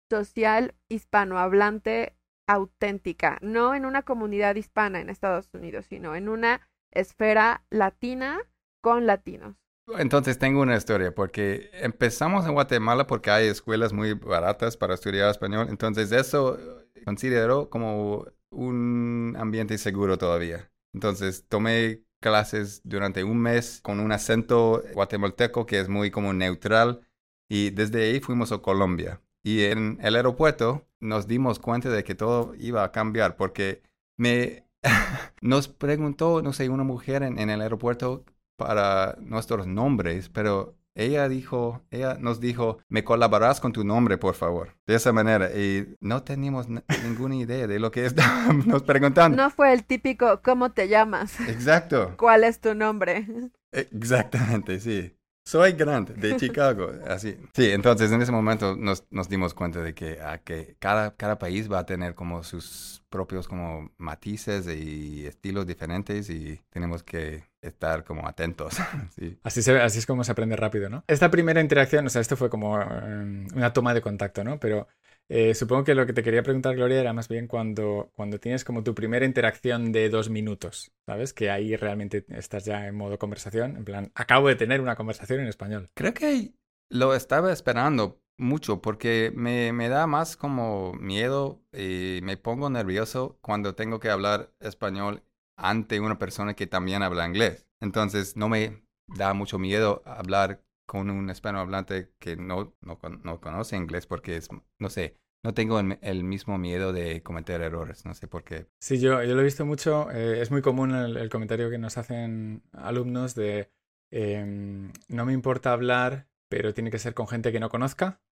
social 0.08 0.76
hispanohablante 0.88 2.14
auténtica, 2.46 3.38
no 3.40 3.74
en 3.74 3.84
una 3.84 4.02
comunidad 4.02 4.56
hispana 4.56 5.00
en 5.00 5.10
Estados 5.10 5.48
Unidos, 5.54 5.86
sino 5.86 6.14
en 6.14 6.28
una 6.28 6.60
esfera 6.90 7.64
latina 7.70 8.40
con 8.80 9.06
latinos. 9.06 9.56
Entonces 9.98 10.38
tengo 10.38 10.62
una 10.62 10.76
historia, 10.76 11.14
porque 11.14 11.70
empezamos 11.74 12.46
en 12.46 12.54
Guatemala 12.54 13.06
porque 13.06 13.30
hay 13.30 13.48
escuelas 13.48 13.92
muy 13.92 14.14
baratas 14.14 14.76
para 14.76 14.94
estudiar 14.94 15.30
español, 15.30 15.66
entonces 15.68 16.10
eso 16.10 16.58
considero 17.04 17.68
como 17.68 18.26
un 18.50 19.36
ambiente 19.38 19.76
seguro 19.76 20.16
todavía. 20.16 20.70
Entonces 20.94 21.46
tomé 21.48 22.02
clases 22.20 22.80
durante 22.84 23.24
un 23.24 23.38
mes 23.38 23.80
con 23.82 24.00
un 24.00 24.10
acento 24.12 24.82
guatemalteco 24.94 25.66
que 25.66 25.80
es 25.80 25.88
muy 25.88 26.10
como 26.10 26.32
neutral 26.32 27.06
y 27.50 27.70
desde 27.70 28.04
ahí 28.04 28.20
fuimos 28.20 28.52
a 28.52 28.58
Colombia. 28.58 29.20
Y 29.44 29.64
en 29.64 29.98
el 30.00 30.16
aeropuerto 30.16 30.86
nos 31.00 31.28
dimos 31.28 31.58
cuenta 31.58 31.90
de 31.90 32.02
que 32.02 32.14
todo 32.14 32.54
iba 32.58 32.82
a 32.82 32.92
cambiar 32.92 33.36
porque 33.36 33.82
me 34.16 34.64
nos 35.42 35.68
preguntó, 35.68 36.40
no 36.42 36.52
sé, 36.54 36.68
una 36.70 36.82
mujer 36.82 37.22
en, 37.22 37.38
el 37.38 37.60
aeropuerto 37.60 38.24
para 38.56 39.16
nuestros 39.20 39.66
nombres, 39.66 40.30
pero 40.30 40.74
ella 40.94 41.28
dijo, 41.28 41.82
ella 41.90 42.16
nos 42.18 42.40
dijo, 42.40 42.78
me 42.88 43.04
colaborarás 43.04 43.60
con 43.60 43.72
tu 43.72 43.84
nombre, 43.84 44.16
por 44.16 44.34
favor. 44.34 44.76
De 44.86 44.94
esa 44.94 45.12
manera. 45.12 45.50
Y 45.50 45.94
no 46.00 46.22
teníamos 46.22 46.68
ninguna 47.04 47.36
idea 47.36 47.66
de 47.66 47.78
lo 47.78 47.90
que 47.90 48.06
estábamos 48.06 48.82
preguntando. 48.82 49.36
No 49.36 49.50
fue 49.50 49.74
el 49.74 49.84
típico, 49.84 50.40
¿cómo 50.42 50.72
te 50.72 50.88
llamas? 50.88 51.38
Exacto. 51.40 52.14
¿Cuál 52.18 52.44
es 52.44 52.60
tu 52.60 52.74
nombre? 52.74 53.26
Exactamente, 53.72 54.80
sí. 54.80 55.14
Soy 55.46 55.72
Grant 55.72 56.10
de 56.10 56.36
Chicago, 56.36 56.90
así. 57.06 57.36
Sí, 57.54 57.70
entonces 57.70 58.10
en 58.10 58.22
ese 58.22 58.32
momento 58.32 58.76
nos, 58.76 59.04
nos 59.10 59.28
dimos 59.28 59.52
cuenta 59.52 59.80
de 59.80 59.94
que, 59.94 60.18
a 60.20 60.32
ah, 60.32 60.38
que 60.38 60.76
cada, 60.78 61.14
cada 61.16 61.38
país 61.38 61.70
va 61.70 61.80
a 61.80 61.86
tener 61.86 62.14
como 62.14 62.42
sus 62.42 63.02
propios 63.10 63.46
como 63.46 63.92
matices 63.98 64.66
y 64.66 65.26
estilos 65.26 65.66
diferentes 65.66 66.30
y 66.30 66.60
tenemos 66.70 67.02
que 67.02 67.44
estar 67.60 68.04
como 68.04 68.26
atentos. 68.26 68.74
sí. 69.18 69.38
así, 69.42 69.62
se, 69.62 69.78
así 69.80 69.98
es 69.98 70.06
como 70.06 70.24
se 70.24 70.32
aprende 70.32 70.56
rápido, 70.56 70.88
¿no? 70.88 71.04
Esta 71.06 71.30
primera 71.30 71.60
interacción, 71.60 72.06
o 72.06 72.10
sea, 72.10 72.22
esto 72.22 72.36
fue 72.36 72.48
como 72.48 72.80
em, 72.80 73.46
una 73.54 73.72
toma 73.72 73.92
de 73.92 74.00
contacto, 74.00 74.44
¿no? 74.44 74.58
Pero 74.58 74.88
eh, 75.28 75.54
supongo 75.54 75.84
que 75.84 75.94
lo 75.94 76.06
que 76.06 76.12
te 76.12 76.22
quería 76.22 76.42
preguntar, 76.42 76.76
Gloria, 76.76 77.00
era 77.00 77.12
más 77.12 77.28
bien 77.28 77.46
cuando, 77.46 78.10
cuando 78.14 78.38
tienes 78.38 78.64
como 78.64 78.82
tu 78.82 78.94
primera 78.94 79.24
interacción 79.24 79.92
de 79.92 80.10
dos 80.10 80.28
minutos, 80.28 80.92
¿sabes? 81.06 81.32
Que 81.32 81.50
ahí 81.50 81.76
realmente 81.76 82.24
estás 82.28 82.64
ya 82.64 82.86
en 82.86 82.94
modo 82.94 83.18
conversación, 83.18 83.76
en 83.76 83.84
plan, 83.84 84.12
acabo 84.14 84.48
de 84.48 84.56
tener 84.56 84.80
una 84.80 84.96
conversación 84.96 85.40
en 85.40 85.46
español. 85.46 85.90
Creo 85.94 86.12
que 86.14 86.52
lo 86.90 87.14
estaba 87.14 87.52
esperando 87.52 88.20
mucho 88.36 88.82
porque 88.82 89.32
me, 89.34 89.72
me 89.72 89.88
da 89.88 90.06
más 90.06 90.36
como 90.36 90.92
miedo 90.94 91.62
y 91.72 92.20
me 92.22 92.36
pongo 92.36 92.68
nervioso 92.68 93.38
cuando 93.40 93.74
tengo 93.74 94.00
que 94.00 94.10
hablar 94.10 94.52
español 94.60 95.22
ante 95.56 96.00
una 96.00 96.18
persona 96.18 96.54
que 96.54 96.66
también 96.66 97.02
habla 97.02 97.26
inglés. 97.26 97.66
Entonces 97.80 98.36
no 98.36 98.48
me 98.48 98.84
da 99.06 99.34
mucho 99.34 99.58
miedo 99.58 100.02
hablar 100.04 100.63
con 100.86 101.10
un 101.10 101.30
hispanohablante 101.30 102.12
que 102.18 102.36
no, 102.36 102.74
no, 102.80 102.98
no 103.22 103.40
conoce 103.40 103.76
inglés 103.76 104.06
porque 104.06 104.36
es, 104.36 104.48
no 104.78 104.90
sé, 104.90 105.18
no 105.44 105.52
tengo 105.52 105.78
el, 105.78 106.24
mismo 106.24 106.56
miedo 106.56 106.94
de 106.94 107.22
cometer 107.22 107.60
errores, 107.60 108.06
no 108.06 108.14
sé 108.14 108.26
por 108.26 108.44
qué. 108.44 108.66
Sí, 108.80 108.98
yo, 108.98 109.22
yo 109.22 109.34
lo 109.34 109.42
he 109.42 109.44
visto 109.44 109.66
mucho, 109.66 110.10
eh, 110.10 110.40
es 110.40 110.50
muy 110.50 110.62
común 110.62 110.94
el, 110.94 111.28
comentario 111.28 111.68
que 111.68 111.76
nos 111.76 111.98
hacen 111.98 112.62
alumnos 112.72 113.34
de 113.34 113.70
em, 114.10 114.90
no 115.08 115.26
me 115.26 115.34
importa 115.34 115.72
hablar, 115.72 116.28
pero 116.48 116.72
tiene 116.72 116.90
que 116.90 116.98
ser 116.98 117.12
con 117.12 117.28
gente 117.28 117.52
que 117.52 117.60
no 117.60 117.68
conozca. 117.68 118.22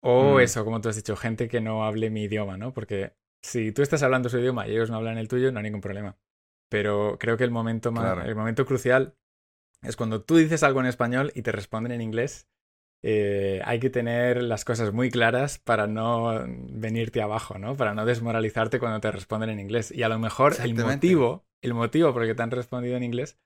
O 0.00 0.36
mm. 0.36 0.40
eso, 0.40 0.64
como 0.64 0.80
tú 0.80 0.88
has 0.88 0.94
dicho, 0.94 1.16
gente 1.16 1.48
que 1.48 1.60
no 1.60 1.84
hable 1.84 2.10
mi 2.10 2.22
idioma, 2.22 2.56
¿no? 2.56 2.72
Porque 2.72 3.14
si 3.42 3.72
tú 3.72 3.82
estás 3.82 4.04
hablando 4.04 4.28
su 4.28 4.38
idioma 4.38 4.68
y 4.68 4.70
ellos 4.70 4.88
no 4.88 4.98
hablan 4.98 5.18
el 5.18 5.26
tuyo, 5.26 5.50
no 5.50 5.58
hay 5.58 5.64
ningún 5.64 5.80
problema. 5.80 6.16
Pero 6.68 7.16
creo 7.18 7.36
que 7.36 7.44
el 7.44 7.50
momento, 7.50 7.90
más, 7.90 8.24
el 8.24 8.36
momento 8.36 8.66
crucial 8.66 9.16
es 9.82 9.96
cuando 9.96 10.22
tú 10.22 10.36
dices 10.36 10.62
algo 10.62 10.80
en 10.80 10.86
español 10.86 11.32
y 11.34 11.42
te 11.42 11.52
responden 11.52 11.92
en 11.92 12.00
inglés 12.00 12.48
eh, 13.02 13.60
hay 13.64 13.78
que 13.78 13.90
tener 13.90 14.42
las 14.42 14.64
cosas 14.64 14.92
muy 14.92 15.10
claras 15.10 15.58
para 15.58 15.86
no 15.86 16.44
venirte 16.46 17.22
abajo, 17.22 17.58
¿no? 17.58 17.76
Para 17.76 17.94
no 17.94 18.04
desmoralizarte 18.04 18.80
cuando 18.80 19.00
te 19.00 19.12
responden 19.12 19.50
en 19.50 19.60
inglés. 19.60 19.92
Y 19.92 20.02
a 20.02 20.08
lo 20.08 20.18
mejor 20.18 20.56
el 20.60 20.74
motivo, 20.74 21.46
el 21.62 21.74
motivo 21.74 22.12
por 22.12 22.22
el 22.22 22.28
que 22.28 22.34
te 22.34 22.42
han 22.42 22.50
respondido 22.50 22.96
en 22.96 23.04
inglés 23.04 23.38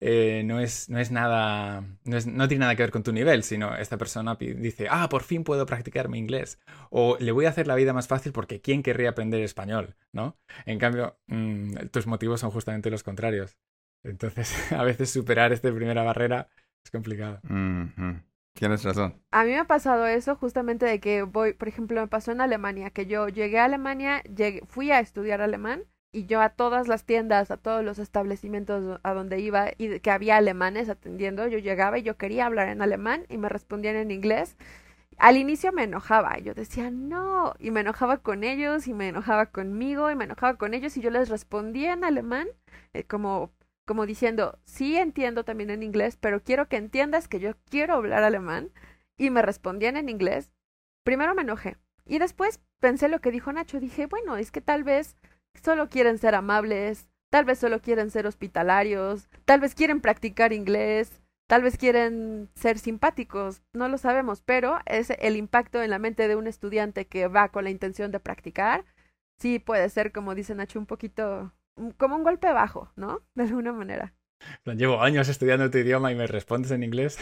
eh, 0.00 0.42
no, 0.44 0.60
es, 0.60 0.88
no 0.88 1.00
es 1.00 1.10
nada, 1.10 1.84
no, 2.04 2.16
es, 2.16 2.26
no, 2.26 2.46
tiene 2.46 2.60
nada 2.60 2.76
que 2.76 2.84
ver 2.84 2.92
con 2.92 3.02
tu 3.02 3.12
nivel, 3.12 3.42
sino 3.42 3.74
esta 3.74 3.98
persona 3.98 4.36
dice, 4.38 4.86
ah, 4.88 5.08
por 5.08 5.24
fin 5.24 5.42
puedo 5.42 5.66
practicar 5.66 6.08
mi 6.08 6.18
inglés. 6.18 6.60
O 6.90 7.16
le 7.18 7.32
voy 7.32 7.46
a 7.46 7.48
hacer 7.48 7.66
la 7.66 7.74
vida 7.74 7.92
más 7.92 8.06
fácil 8.06 8.32
porque 8.32 8.60
¿quién 8.60 8.82
querría 8.84 9.10
aprender 9.10 9.40
español? 9.40 9.96
¿No? 10.12 10.38
En 10.66 10.78
cambio, 10.78 11.18
mm, 11.26 11.88
tus 11.90 12.06
motivos 12.06 12.40
son 12.40 12.50
justamente 12.50 12.90
los 12.90 13.02
contrarios. 13.02 13.56
Entonces, 14.04 14.72
a 14.72 14.82
veces 14.84 15.10
superar 15.10 15.52
esta 15.52 15.72
primera 15.72 16.02
barrera 16.02 16.48
es 16.84 16.90
complicado. 16.90 17.40
Tienes 18.54 18.82
razón. 18.82 19.14
A 19.30 19.44
mí 19.44 19.50
me 19.50 19.58
ha 19.58 19.66
pasado 19.66 20.06
eso 20.06 20.34
justamente 20.34 20.84
de 20.84 20.98
que 20.98 21.22
voy, 21.22 21.52
por 21.52 21.68
ejemplo, 21.68 22.00
me 22.00 22.08
pasó 22.08 22.32
en 22.32 22.40
Alemania, 22.40 22.90
que 22.90 23.06
yo 23.06 23.28
llegué 23.28 23.60
a 23.60 23.66
Alemania, 23.66 24.22
llegué, 24.22 24.62
fui 24.66 24.90
a 24.90 24.98
estudiar 24.98 25.40
alemán 25.40 25.84
y 26.10 26.26
yo 26.26 26.40
a 26.40 26.48
todas 26.50 26.88
las 26.88 27.04
tiendas, 27.04 27.50
a 27.50 27.56
todos 27.56 27.84
los 27.84 27.98
establecimientos 27.98 28.98
a 29.02 29.14
donde 29.14 29.38
iba 29.40 29.70
y 29.78 30.00
que 30.00 30.10
había 30.10 30.36
alemanes 30.38 30.88
atendiendo, 30.88 31.46
yo 31.46 31.58
llegaba 31.58 31.98
y 31.98 32.02
yo 32.02 32.16
quería 32.16 32.46
hablar 32.46 32.68
en 32.68 32.82
alemán 32.82 33.26
y 33.28 33.38
me 33.38 33.48
respondían 33.48 33.96
en 33.96 34.10
inglés. 34.10 34.56
Al 35.18 35.36
inicio 35.36 35.72
me 35.72 35.84
enojaba, 35.84 36.38
yo 36.38 36.54
decía 36.54 36.90
no, 36.90 37.54
y 37.58 37.70
me 37.70 37.80
enojaba 37.80 38.18
con 38.18 38.44
ellos 38.44 38.88
y 38.88 38.94
me 38.94 39.08
enojaba 39.08 39.46
conmigo 39.46 40.10
y 40.10 40.16
me 40.16 40.24
enojaba 40.24 40.56
con 40.56 40.74
ellos 40.74 40.96
y 40.96 41.00
yo 41.00 41.10
les 41.10 41.28
respondía 41.28 41.92
en 41.92 42.04
alemán 42.04 42.48
eh, 42.94 43.04
como 43.04 43.52
como 43.88 44.04
diciendo, 44.04 44.58
sí 44.64 44.98
entiendo 44.98 45.44
también 45.44 45.70
en 45.70 45.82
inglés, 45.82 46.18
pero 46.20 46.42
quiero 46.42 46.68
que 46.68 46.76
entiendas 46.76 47.26
que 47.26 47.40
yo 47.40 47.54
quiero 47.70 47.94
hablar 47.94 48.22
alemán. 48.22 48.70
Y 49.16 49.30
me 49.30 49.40
respondían 49.40 49.96
en 49.96 50.10
inglés. 50.10 50.52
Primero 51.04 51.34
me 51.34 51.40
enojé. 51.40 51.78
Y 52.04 52.18
después 52.18 52.60
pensé 52.80 53.08
lo 53.08 53.20
que 53.20 53.30
dijo 53.30 53.50
Nacho. 53.50 53.80
Dije, 53.80 54.04
bueno, 54.04 54.36
es 54.36 54.50
que 54.50 54.60
tal 54.60 54.84
vez 54.84 55.16
solo 55.64 55.88
quieren 55.88 56.18
ser 56.18 56.34
amables, 56.34 57.08
tal 57.30 57.46
vez 57.46 57.58
solo 57.58 57.80
quieren 57.80 58.10
ser 58.10 58.26
hospitalarios, 58.26 59.30
tal 59.46 59.60
vez 59.60 59.74
quieren 59.74 60.02
practicar 60.02 60.52
inglés, 60.52 61.22
tal 61.48 61.62
vez 61.62 61.78
quieren 61.78 62.50
ser 62.54 62.78
simpáticos, 62.78 63.62
no 63.72 63.88
lo 63.88 63.96
sabemos, 63.96 64.42
pero 64.42 64.80
es 64.84 65.10
el 65.18 65.36
impacto 65.36 65.82
en 65.82 65.88
la 65.88 65.98
mente 65.98 66.28
de 66.28 66.36
un 66.36 66.46
estudiante 66.46 67.06
que 67.06 67.26
va 67.26 67.48
con 67.48 67.64
la 67.64 67.70
intención 67.70 68.12
de 68.12 68.20
practicar. 68.20 68.84
Sí 69.38 69.58
puede 69.58 69.88
ser, 69.88 70.12
como 70.12 70.34
dice 70.34 70.54
Nacho, 70.54 70.78
un 70.78 70.86
poquito 70.86 71.52
como 71.96 72.16
un 72.16 72.24
golpe 72.24 72.52
bajo, 72.52 72.92
¿no? 72.96 73.22
De 73.34 73.44
alguna 73.44 73.72
manera. 73.72 74.14
Llevo 74.64 75.02
años 75.02 75.28
estudiando 75.28 75.70
tu 75.70 75.78
idioma 75.78 76.12
y 76.12 76.14
me 76.14 76.26
respondes 76.26 76.70
en 76.70 76.84
inglés. 76.84 77.18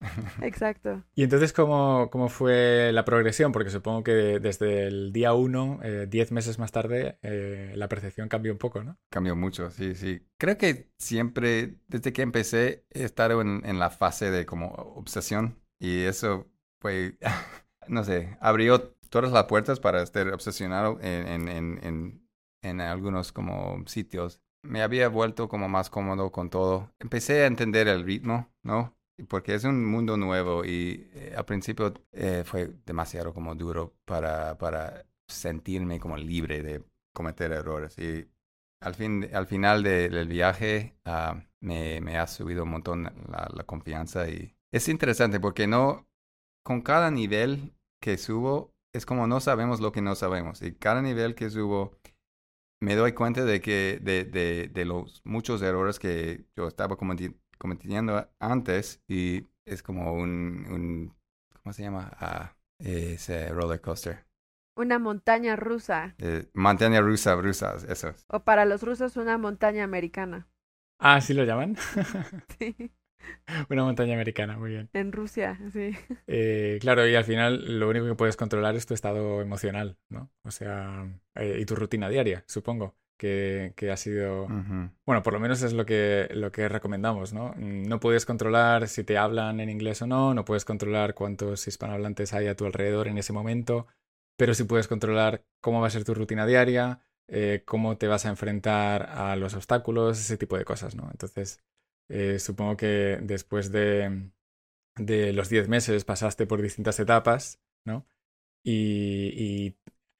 Exacto. 0.40 1.04
¿Y 1.14 1.22
entonces 1.22 1.52
cómo, 1.52 2.08
cómo, 2.10 2.28
fue 2.28 2.90
la 2.92 3.04
progresión? 3.04 3.52
Porque 3.52 3.70
supongo 3.70 4.02
que 4.02 4.40
desde 4.40 4.86
el 4.86 5.12
día 5.12 5.34
uno, 5.34 5.78
eh, 5.82 6.06
diez 6.08 6.32
meses 6.32 6.58
más 6.58 6.72
tarde, 6.72 7.18
eh, 7.22 7.74
la 7.76 7.88
percepción 7.88 8.28
cambió 8.28 8.52
un 8.52 8.58
poco, 8.58 8.82
¿no? 8.82 8.96
Cambió 9.10 9.36
mucho, 9.36 9.70
sí, 9.70 9.94
sí. 9.94 10.26
Creo 10.38 10.56
que 10.56 10.90
siempre, 10.96 11.74
desde 11.88 12.12
que 12.12 12.22
empecé, 12.22 12.86
he 12.90 13.04
estado 13.04 13.42
en, 13.42 13.62
en 13.64 13.78
la 13.78 13.90
fase 13.90 14.30
de 14.30 14.46
como 14.46 14.68
obsesión 14.68 15.58
y 15.78 16.04
eso 16.04 16.50
fue, 16.80 17.18
no 17.88 18.02
sé, 18.04 18.38
abrió 18.40 18.94
todas 19.10 19.32
las 19.32 19.44
puertas 19.44 19.80
para 19.80 20.02
estar 20.02 20.28
obsesionado 20.28 20.98
en, 21.02 21.48
en, 21.48 21.78
en 21.82 22.29
en 22.62 22.80
algunos 22.80 23.32
como 23.32 23.82
sitios. 23.86 24.40
Me 24.62 24.82
había 24.82 25.08
vuelto 25.08 25.48
como 25.48 25.68
más 25.68 25.90
cómodo 25.90 26.30
con 26.32 26.50
todo. 26.50 26.92
Empecé 26.98 27.42
a 27.42 27.46
entender 27.46 27.88
el 27.88 28.04
ritmo, 28.04 28.48
¿no? 28.62 28.94
Porque 29.28 29.54
es 29.54 29.64
un 29.64 29.84
mundo 29.84 30.16
nuevo 30.16 30.64
y 30.64 31.10
eh, 31.14 31.34
al 31.36 31.44
principio 31.44 31.94
eh, 32.12 32.42
fue 32.44 32.72
demasiado 32.86 33.34
como 33.34 33.54
duro 33.54 33.94
para, 34.04 34.56
para 34.58 35.06
sentirme 35.28 36.00
como 36.00 36.16
libre 36.16 36.62
de 36.62 36.84
cometer 37.14 37.52
errores. 37.52 37.98
Y 37.98 38.28
al, 38.82 38.94
fin, 38.94 39.28
al 39.32 39.46
final 39.46 39.82
del 39.82 40.28
viaje 40.28 40.96
uh, 41.06 41.38
me, 41.60 42.00
me, 42.00 42.18
ha 42.18 42.26
subido 42.26 42.64
un 42.64 42.70
montón 42.70 43.04
la, 43.04 43.48
la 43.54 43.64
confianza 43.64 44.28
y 44.28 44.56
es 44.72 44.88
interesante 44.88 45.40
porque 45.40 45.66
no, 45.66 46.06
con 46.64 46.80
cada 46.82 47.10
nivel 47.10 47.74
que 48.00 48.16
subo, 48.16 48.72
es 48.94 49.04
como 49.04 49.26
no 49.26 49.40
sabemos 49.40 49.80
lo 49.80 49.92
que 49.92 50.02
no 50.02 50.14
sabemos. 50.14 50.62
Y 50.62 50.74
cada 50.74 51.02
nivel 51.02 51.34
que 51.34 51.50
subo 51.50 51.99
me 52.80 52.94
doy 52.96 53.12
cuenta 53.12 53.44
de 53.44 53.60
que 53.60 53.98
de, 54.02 54.24
de, 54.24 54.68
de 54.68 54.84
los 54.84 55.22
muchos 55.24 55.62
errores 55.62 55.98
que 55.98 56.46
yo 56.56 56.68
estaba 56.68 56.96
cometiendo 57.58 58.30
antes 58.38 59.02
y 59.08 59.46
es 59.64 59.82
como 59.82 60.12
un, 60.14 60.66
un 60.70 61.16
¿cómo 61.62 61.72
se 61.72 61.82
llama? 61.82 62.10
Ah, 62.18 62.56
ese 62.78 63.48
roller 63.50 63.80
coaster. 63.80 64.26
Una 64.74 64.98
montaña 64.98 65.54
rusa. 65.54 66.16
Eh, 66.18 66.48
montaña 66.54 67.00
rusa, 67.00 67.34
rusa, 67.36 67.76
eso. 67.88 68.14
O 68.28 68.40
para 68.46 68.64
los 68.64 68.82
rusos 68.82 69.18
una 69.18 69.36
montaña 69.36 69.84
americana. 69.84 70.48
Ah, 70.98 71.20
¿sí 71.20 71.34
lo 71.34 71.44
llaman? 71.44 71.76
sí. 72.58 72.90
Una 73.70 73.84
montaña 73.84 74.14
americana, 74.14 74.56
muy 74.56 74.70
bien. 74.70 74.90
En 74.92 75.12
Rusia, 75.12 75.58
sí. 75.72 75.92
Eh, 76.26 76.78
claro, 76.80 77.06
y 77.06 77.14
al 77.14 77.24
final 77.24 77.78
lo 77.78 77.88
único 77.88 78.06
que 78.06 78.14
puedes 78.14 78.36
controlar 78.36 78.76
es 78.76 78.86
tu 78.86 78.94
estado 78.94 79.40
emocional, 79.42 79.98
¿no? 80.08 80.30
O 80.44 80.50
sea, 80.50 81.08
eh, 81.34 81.58
y 81.60 81.64
tu 81.64 81.74
rutina 81.74 82.08
diaria, 82.08 82.44
supongo, 82.46 82.96
que, 83.18 83.74
que 83.76 83.90
ha 83.90 83.96
sido... 83.96 84.46
Bueno, 85.04 85.22
por 85.22 85.32
lo 85.32 85.40
menos 85.40 85.62
es 85.62 85.72
lo 85.72 85.84
que, 85.84 86.28
lo 86.32 86.52
que 86.52 86.68
recomendamos, 86.68 87.32
¿no? 87.32 87.54
No 87.56 88.00
puedes 88.00 88.24
controlar 88.26 88.88
si 88.88 89.04
te 89.04 89.18
hablan 89.18 89.60
en 89.60 89.68
inglés 89.68 90.00
o 90.02 90.06
no, 90.06 90.34
no 90.34 90.44
puedes 90.44 90.64
controlar 90.64 91.14
cuántos 91.14 91.66
hispanohablantes 91.66 92.32
hay 92.32 92.46
a 92.46 92.56
tu 92.56 92.64
alrededor 92.64 93.08
en 93.08 93.18
ese 93.18 93.32
momento, 93.32 93.86
pero 94.36 94.54
sí 94.54 94.64
puedes 94.64 94.88
controlar 94.88 95.44
cómo 95.60 95.80
va 95.80 95.88
a 95.88 95.90
ser 95.90 96.04
tu 96.04 96.14
rutina 96.14 96.46
diaria, 96.46 97.00
eh, 97.28 97.62
cómo 97.66 97.98
te 97.98 98.08
vas 98.08 98.24
a 98.24 98.30
enfrentar 98.30 99.02
a 99.02 99.36
los 99.36 99.54
obstáculos, 99.54 100.18
ese 100.18 100.38
tipo 100.38 100.56
de 100.56 100.64
cosas, 100.64 100.94
¿no? 100.96 101.08
Entonces 101.10 101.60
eh, 102.10 102.40
supongo 102.40 102.76
que 102.76 103.18
después 103.22 103.70
de, 103.70 104.30
de 104.96 105.32
los 105.32 105.48
10 105.48 105.68
meses 105.68 106.04
pasaste 106.04 106.44
por 106.44 106.60
distintas 106.60 106.98
etapas, 106.98 107.60
¿no? 107.84 108.04
Y, 108.64 109.76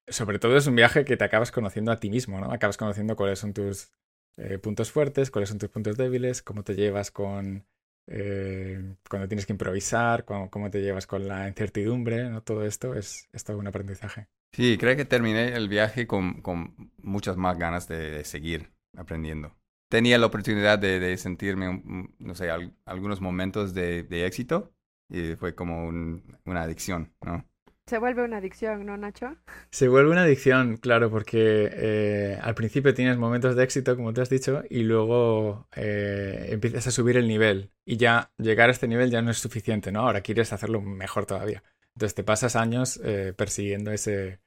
sobre 0.08 0.40
todo 0.40 0.56
es 0.56 0.66
un 0.66 0.74
viaje 0.74 1.04
que 1.04 1.16
te 1.16 1.24
acabas 1.24 1.52
conociendo 1.52 1.92
a 1.92 2.00
ti 2.00 2.10
mismo, 2.10 2.40
¿no? 2.40 2.52
Acabas 2.52 2.76
conociendo 2.76 3.14
cuáles 3.14 3.38
son 3.38 3.52
tus 3.52 3.92
eh, 4.36 4.58
puntos 4.58 4.90
fuertes, 4.90 5.30
cuáles 5.30 5.50
son 5.50 5.58
tus 5.58 5.68
puntos 5.68 5.96
débiles, 5.96 6.42
cómo 6.42 6.64
te 6.64 6.74
llevas 6.74 7.10
con... 7.10 7.66
Eh, 8.08 8.96
cuando 9.08 9.28
tienes 9.28 9.46
que 9.46 9.52
improvisar, 9.52 10.24
cómo, 10.24 10.70
te 10.70 10.80
llevas 10.80 11.06
con 11.06 11.28
la 11.28 11.46
incertidumbre, 11.46 12.28
¿no? 12.28 12.42
Todo 12.42 12.64
esto 12.64 12.94
es, 12.94 13.28
es 13.32 13.44
todo 13.44 13.58
un 13.58 13.68
aprendizaje. 13.68 14.26
Sí, 14.52 14.78
creo 14.78 14.96
que 14.96 15.04
terminé 15.04 15.54
el 15.54 15.68
viaje 15.68 16.08
con, 16.08 16.42
con 16.42 16.92
muchas 16.98 17.36
más 17.36 17.56
ganas 17.56 17.86
de 17.86 18.24
seguir 18.24 18.72
aprendiendo 18.96 19.59
tenía 19.90 20.18
la 20.18 20.26
oportunidad 20.26 20.78
de, 20.78 21.16
sentirme, 21.18 21.82
no 22.18 22.34
sé, 22.34 22.48
algunos 22.86 23.20
momentos 23.20 23.74
de, 23.74 24.06
éxito 24.24 24.72
y 25.10 25.34
fue 25.34 25.54
como 25.54 25.88
una 25.88 26.62
adicción, 26.62 27.12
¿no? 27.20 27.44
Se 27.86 27.98
vuelve 27.98 28.22
una 28.22 28.36
adicción, 28.36 28.86
¿no, 28.86 28.96
Nacho? 28.96 29.36
Se 29.72 29.88
vuelve 29.88 30.12
una 30.12 30.22
adicción, 30.22 30.76
claro, 30.76 31.10
porque 31.10 31.68
eh, 31.72 32.38
al 32.40 32.54
principio 32.54 32.94
tienes 32.94 33.18
momentos 33.18 33.56
de 33.56 33.64
éxito, 33.64 33.96
como 33.96 34.12
te 34.12 34.20
has 34.20 34.30
dicho, 34.30 34.62
y 34.70 34.84
luego 34.84 35.66
eh, 35.74 36.50
empiezas 36.50 36.86
a 36.86 36.92
subir 36.92 37.16
el 37.16 37.26
nivel. 37.26 37.72
Y 37.84 37.96
ya 37.96 38.30
llegar 38.38 38.68
a 38.68 38.72
este 38.72 38.86
nivel 38.86 39.10
ya 39.10 39.22
no 39.22 39.32
es 39.32 39.38
suficiente, 39.38 39.90
¿no? 39.90 40.02
Ahora 40.02 40.20
quieres 40.20 40.52
hacerlo 40.52 40.80
mejor 40.80 41.26
todavía. 41.26 41.64
Entonces 41.96 42.14
te 42.14 42.22
pasas 42.22 42.54
años 42.54 43.00
eh, 43.02 43.34
persiguiendo 43.36 43.90
ese, 43.90 44.38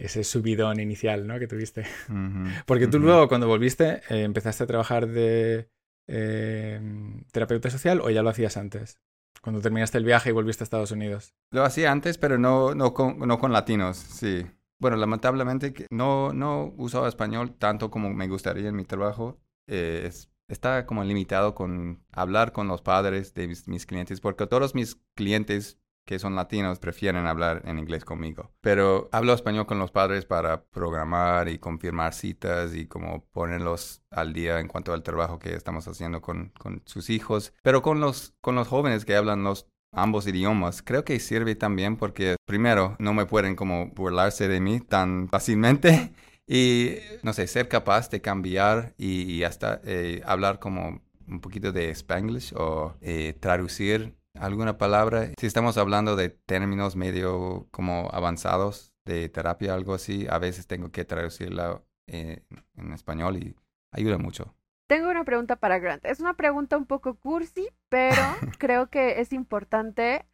ese 0.00 0.24
subidón 0.24 0.80
inicial 0.80 1.26
¿no? 1.26 1.38
que 1.38 1.46
tuviste. 1.46 1.84
Porque 2.66 2.86
tú 2.86 2.98
luego, 2.98 3.28
cuando 3.28 3.46
volviste, 3.46 4.02
eh, 4.08 4.22
empezaste 4.22 4.64
a 4.64 4.66
trabajar 4.66 5.06
de 5.06 5.68
em, 6.06 7.24
terapeuta 7.32 7.70
social 7.70 8.00
o 8.00 8.10
ya 8.10 8.22
lo 8.22 8.30
hacías 8.30 8.56
antes? 8.56 8.98
Cuando 9.42 9.60
terminaste 9.60 9.98
el 9.98 10.04
viaje 10.04 10.30
y 10.30 10.32
volviste 10.32 10.62
a 10.62 10.66
Estados 10.66 10.90
Unidos. 10.90 11.34
Lo 11.50 11.64
hacía 11.64 11.92
antes, 11.92 12.18
pero 12.18 12.38
no, 12.38 12.74
no, 12.74 12.92
con, 12.92 13.18
no 13.18 13.38
con 13.38 13.52
latinos, 13.52 13.96
sí. 13.96 14.44
Bueno, 14.78 14.96
lamentablemente 14.96 15.86
no, 15.90 16.32
no 16.32 16.72
usaba 16.76 17.08
español 17.08 17.54
tanto 17.54 17.90
como 17.90 18.10
me 18.12 18.28
gustaría 18.28 18.68
en 18.68 18.76
mi 18.76 18.84
trabajo. 18.84 19.38
Eh, 19.66 20.10
está 20.48 20.86
como 20.86 21.04
limitado 21.04 21.54
con 21.54 22.02
hablar 22.12 22.52
con 22.52 22.66
los 22.66 22.82
padres 22.82 23.34
de 23.34 23.46
mis, 23.46 23.86
clientes, 23.86 24.20
porque 24.20 24.46
todos 24.46 24.74
mis 24.74 24.96
clientes 25.14 25.78
que 26.04 26.18
son 26.18 26.34
latinos 26.34 26.78
prefieren 26.78 27.26
hablar 27.26 27.62
en 27.64 27.78
inglés 27.78 28.04
conmigo. 28.04 28.50
Pero 28.60 29.08
hablo 29.12 29.32
español 29.32 29.66
con 29.66 29.78
los 29.78 29.90
padres 29.90 30.24
para 30.24 30.64
programar 30.64 31.48
y 31.48 31.58
confirmar 31.58 32.14
citas 32.14 32.74
y 32.74 32.86
como 32.86 33.24
ponerlos 33.26 34.02
al 34.10 34.32
día 34.32 34.60
en 34.60 34.68
cuanto 34.68 34.92
al 34.92 35.02
trabajo 35.02 35.38
que 35.38 35.54
estamos 35.54 35.86
haciendo 35.86 36.20
con, 36.20 36.52
con 36.58 36.82
sus 36.84 37.10
hijos. 37.10 37.52
Pero 37.62 37.82
con 37.82 38.00
los, 38.00 38.34
con 38.40 38.54
los 38.54 38.68
jóvenes 38.68 39.04
que 39.04 39.16
hablan 39.16 39.44
los 39.44 39.68
ambos 39.92 40.26
idiomas, 40.26 40.82
creo 40.82 41.04
que 41.04 41.18
sirve 41.20 41.54
también 41.54 41.96
porque 41.96 42.36
primero 42.44 42.96
no 42.98 43.12
me 43.14 43.26
pueden 43.26 43.56
como 43.56 43.88
burlarse 43.88 44.48
de 44.48 44.60
mí 44.60 44.80
tan 44.80 45.28
fácilmente 45.30 46.12
y 46.46 46.96
no 47.22 47.32
sé, 47.32 47.46
ser 47.46 47.68
capaz 47.68 48.10
de 48.10 48.20
cambiar 48.20 48.94
y, 48.98 49.44
hasta 49.44 49.80
eh, 49.84 50.20
hablar 50.24 50.58
como 50.58 51.00
un 51.28 51.40
poquito 51.40 51.70
de 51.70 51.90
spanglish 51.90 52.52
o 52.56 52.96
eh, 53.00 53.36
traducir 53.38 54.16
alguna 54.34 54.78
palabra. 54.78 55.30
Si 55.38 55.46
estamos 55.46 55.76
hablando 55.78 56.16
de 56.16 56.30
términos 56.30 56.96
medio 56.96 57.68
como 57.70 58.08
avanzados 58.12 58.92
de 59.04 59.28
terapia, 59.28 59.74
algo 59.74 59.94
así, 59.94 60.26
a 60.28 60.38
veces 60.38 60.66
tengo 60.66 60.90
que 60.90 61.04
traducirla 61.04 61.82
eh, 62.06 62.42
en 62.76 62.92
español 62.92 63.36
y 63.36 63.56
ayuda 63.92 64.18
mucho. 64.18 64.54
Tengo 64.88 65.08
una 65.08 65.24
pregunta 65.24 65.56
para 65.56 65.78
Grant. 65.78 66.04
Es 66.04 66.20
una 66.20 66.34
pregunta 66.34 66.76
un 66.76 66.86
poco 66.86 67.14
cursi, 67.14 67.68
pero 67.88 68.16
creo 68.58 68.90
que 68.90 69.20
es 69.20 69.32
importante 69.32 70.26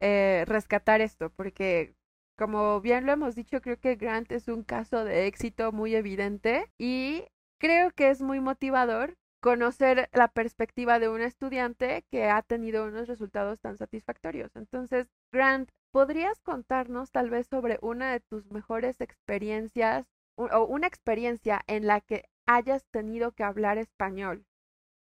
eh, 0.00 0.44
rescatar 0.46 1.00
esto, 1.00 1.30
porque 1.30 1.96
como 2.36 2.80
bien 2.80 3.06
lo 3.06 3.12
hemos 3.12 3.34
dicho, 3.34 3.60
creo 3.60 3.78
que 3.78 3.96
Grant 3.96 4.32
es 4.32 4.48
un 4.48 4.62
caso 4.62 5.04
de 5.04 5.26
éxito 5.26 5.72
muy 5.72 5.94
evidente 5.94 6.70
y 6.78 7.24
creo 7.58 7.92
que 7.92 8.10
es 8.10 8.20
muy 8.20 8.40
motivador 8.40 9.16
conocer 9.44 10.08
la 10.14 10.28
perspectiva 10.28 10.98
de 10.98 11.10
un 11.10 11.20
estudiante 11.20 12.06
que 12.10 12.30
ha 12.30 12.40
tenido 12.40 12.86
unos 12.86 13.08
resultados 13.08 13.60
tan 13.60 13.76
satisfactorios. 13.76 14.56
Entonces, 14.56 15.06
Grant, 15.32 15.68
¿podrías 15.92 16.40
contarnos 16.40 17.12
tal 17.12 17.28
vez 17.28 17.46
sobre 17.46 17.78
una 17.82 18.10
de 18.10 18.20
tus 18.20 18.50
mejores 18.50 19.02
experiencias 19.02 20.06
o 20.38 20.64
una 20.64 20.86
experiencia 20.86 21.60
en 21.66 21.86
la 21.86 22.00
que 22.00 22.24
hayas 22.46 22.86
tenido 22.86 23.32
que 23.32 23.44
hablar 23.44 23.76
español 23.76 24.46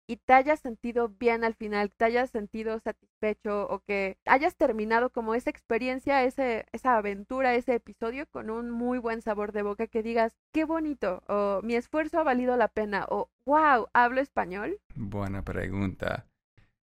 y 0.06 0.16
te 0.16 0.32
hayas 0.32 0.60
sentido 0.60 1.08
bien 1.08 1.44
al 1.44 1.54
final, 1.54 1.90
te 1.96 2.04
hayas 2.04 2.30
sentido 2.30 2.78
satisfecho 2.80 3.66
o 3.68 3.80
que 3.80 4.18
hayas 4.26 4.56
terminado 4.56 5.10
como 5.10 5.34
esa 5.34 5.50
experiencia, 5.50 6.24
ese, 6.24 6.66
esa 6.72 6.96
aventura, 6.96 7.54
ese 7.54 7.74
episodio 7.74 8.26
con 8.30 8.50
un 8.50 8.70
muy 8.70 8.98
buen 8.98 9.22
sabor 9.22 9.52
de 9.52 9.62
boca, 9.62 9.86
que 9.86 10.02
digas, 10.02 10.36
qué 10.52 10.64
bonito, 10.64 11.22
o 11.28 11.60
mi 11.62 11.74
esfuerzo 11.74 12.18
ha 12.18 12.24
valido 12.24 12.56
la 12.56 12.68
pena, 12.68 13.06
o 13.08 13.30
wow, 13.44 13.88
hablo 13.92 14.20
español? 14.20 14.78
Buena 14.94 15.42
pregunta. 15.42 16.26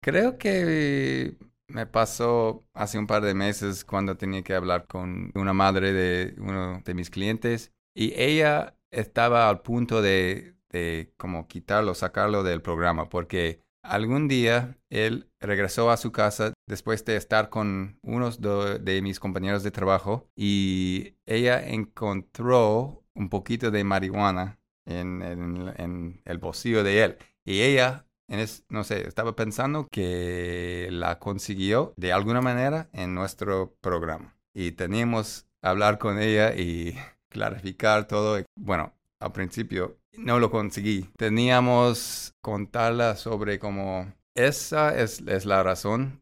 Creo 0.02 0.38
que 0.38 1.38
me 1.68 1.88
pasó 1.88 2.64
hace 2.74 3.00
un 3.00 3.08
par 3.08 3.24
de 3.24 3.34
meses 3.34 3.86
cuando 3.86 4.18
tenía 4.18 4.44
que 4.44 4.54
hablar 4.54 4.88
con 4.88 5.32
una 5.36 5.54
madre 5.54 5.94
de 5.94 6.36
uno 6.38 6.82
de 6.84 6.94
mis 6.94 7.10
clientes 7.10 7.72
y 7.96 8.14
ella 8.20 8.76
estaba 8.92 9.50
al 9.50 9.62
punto 9.62 10.02
de 10.02 10.55
de 10.76 11.14
como 11.18 11.48
quitarlo, 11.48 11.96
sacarlo 11.96 12.44
del 12.44 12.62
programa, 12.62 13.10
porque 13.10 13.62
algún 13.82 14.28
día 14.28 14.78
él 14.90 15.30
regresó 15.40 15.90
a 15.90 15.98
su 15.98 16.12
casa 16.12 16.54
después 16.68 17.06
de 17.06 17.16
estar 17.16 17.50
con 17.50 18.00
unos 18.02 18.42
de 18.42 19.02
mis 19.02 19.20
compañeros 19.20 19.64
de 19.64 19.72
trabajo 19.72 20.28
y 20.36 21.16
ella 21.26 21.66
encontró 21.66 23.04
un 23.14 23.30
poquito 23.30 23.72
de 23.72 23.84
marihuana 23.84 24.60
en, 24.86 26.22
el 26.26 26.38
bolsillo 26.40 26.84
de 26.84 27.04
él. 27.04 27.18
Y 27.46 27.62
ella, 27.62 28.08
en 28.28 28.46
no 28.70 28.84
sé, 28.84 29.08
estaba 29.08 29.36
pensando 29.36 29.88
que 29.90 30.90
la 30.92 31.20
consiguió 31.20 31.94
de 31.96 32.12
alguna 32.12 32.42
manera 32.42 32.90
en 32.92 33.14
nuestro 33.14 33.76
programa. 33.82 34.36
Y 34.54 34.72
teníamos 34.72 35.48
hablar 35.62 35.98
con 35.98 36.20
ella 36.20 36.56
y 36.56 36.96
clarificar 37.30 38.08
todo. 38.08 38.44
Bueno, 38.60 38.95
al 39.20 39.32
principio 39.32 39.98
no 40.18 40.40
lo 40.40 40.52
conseguí. 40.52 41.10
Teníamos 41.18 42.34
contarla 42.42 43.16
sobre 43.16 43.60
cómo 43.60 44.14
esa 44.36 44.96
es, 44.98 45.22
la 45.46 45.64
razón 45.64 46.22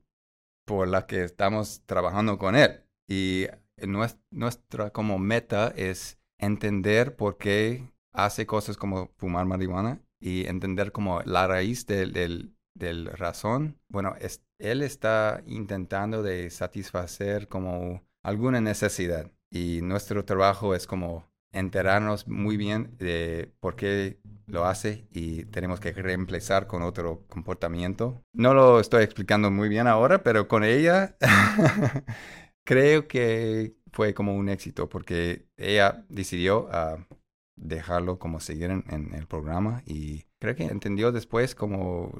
por 0.65 0.87
la 0.87 1.05
que 1.05 1.23
estamos 1.23 1.81
trabajando 1.85 2.37
con 2.37 2.55
él. 2.55 2.83
Y 3.07 3.47
nuestra 4.31 4.91
como 4.91 5.19
meta 5.19 5.73
es 5.75 6.19
entender 6.39 7.15
por 7.15 7.37
qué 7.37 7.91
hace 8.13 8.45
cosas 8.45 8.77
como 8.77 9.11
fumar 9.17 9.45
marihuana 9.45 9.99
y 10.19 10.45
entender 10.47 10.91
como 10.91 11.21
la 11.23 11.47
raíz 11.47 11.85
del, 11.85 12.13
del, 12.75 13.07
razón. 13.07 13.79
Bueno, 13.89 14.15
él 14.59 14.81
está 14.81 15.43
intentando 15.47 16.23
de 16.23 16.49
satisfacer 16.49 17.47
como 17.47 18.03
alguna 18.23 18.61
necesidad 18.61 19.31
y 19.51 19.81
nuestro 19.81 20.23
trabajo 20.23 20.75
es 20.75 20.87
como 20.87 21.32
enterarnos 21.53 22.27
muy 22.27 22.57
bien 22.57 22.95
de 22.97 23.51
por 23.59 23.75
qué 23.75 24.19
lo 24.47 24.65
hace 24.65 25.07
y 25.11 25.45
tenemos 25.45 25.79
que 25.79 25.93
reemplazar 25.93 26.67
con 26.67 26.81
otro 26.81 27.23
comportamiento. 27.29 28.21
No 28.33 28.53
lo 28.53 28.79
estoy 28.79 29.03
explicando 29.03 29.49
muy 29.51 29.69
bien 29.69 29.87
ahora, 29.87 30.23
pero 30.23 30.47
con 30.47 30.63
ella 30.63 31.15
creo 32.65 33.07
que 33.07 33.75
fue 33.91 34.13
como 34.13 34.35
un 34.35 34.49
éxito 34.49 34.89
porque 34.89 35.45
ella 35.57 36.03
decidió 36.09 36.67
ah, 36.71 36.97
dejarlo 37.55 38.19
como 38.19 38.39
seguir 38.39 38.71
en, 38.71 39.13
el 39.13 39.27
programa 39.27 39.83
y 39.85 40.25
creo 40.41 40.55
que 40.55 40.65
entendió 40.65 41.11
después 41.11 41.55
como 41.55 42.11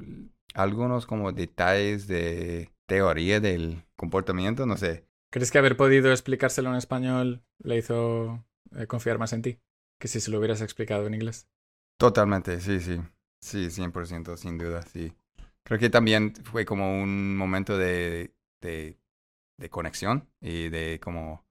algunos 0.53 1.07
como 1.07 1.31
detalles 1.31 2.07
de 2.07 2.69
teoría 2.87 3.39
del 3.39 3.83
comportamiento, 3.95 4.65
no 4.65 4.77
sé. 4.77 5.05
¿Crees 5.31 5.51
que 5.51 5.57
haber 5.57 5.75
podido 5.75 6.11
explicárselo 6.11 6.69
en 6.69 6.75
español 6.75 7.43
le 7.63 7.77
hizo 7.77 8.45
eh, 8.77 8.87
confiar 8.87 9.17
más 9.19 9.33
en 9.33 9.41
ti 9.41 9.59
que 9.99 10.07
si 10.07 10.19
se 10.19 10.31
lo 10.31 10.39
hubieras 10.39 10.61
explicado 10.61 11.07
en 11.07 11.13
inglés. 11.13 11.47
Totalmente, 11.97 12.59
sí, 12.59 12.79
sí. 12.79 12.99
Sí, 13.39 13.69
100%, 13.69 14.37
sin 14.37 14.57
duda, 14.57 14.81
sí. 14.83 15.13
Creo 15.63 15.79
que 15.79 15.89
también 15.89 16.33
fue 16.43 16.65
como 16.65 17.01
un 17.01 17.37
momento 17.37 17.77
de, 17.77 18.33
de, 18.61 18.97
de 19.57 19.69
conexión 19.69 20.29
y 20.41 20.69
de 20.69 20.99
como 21.01 21.45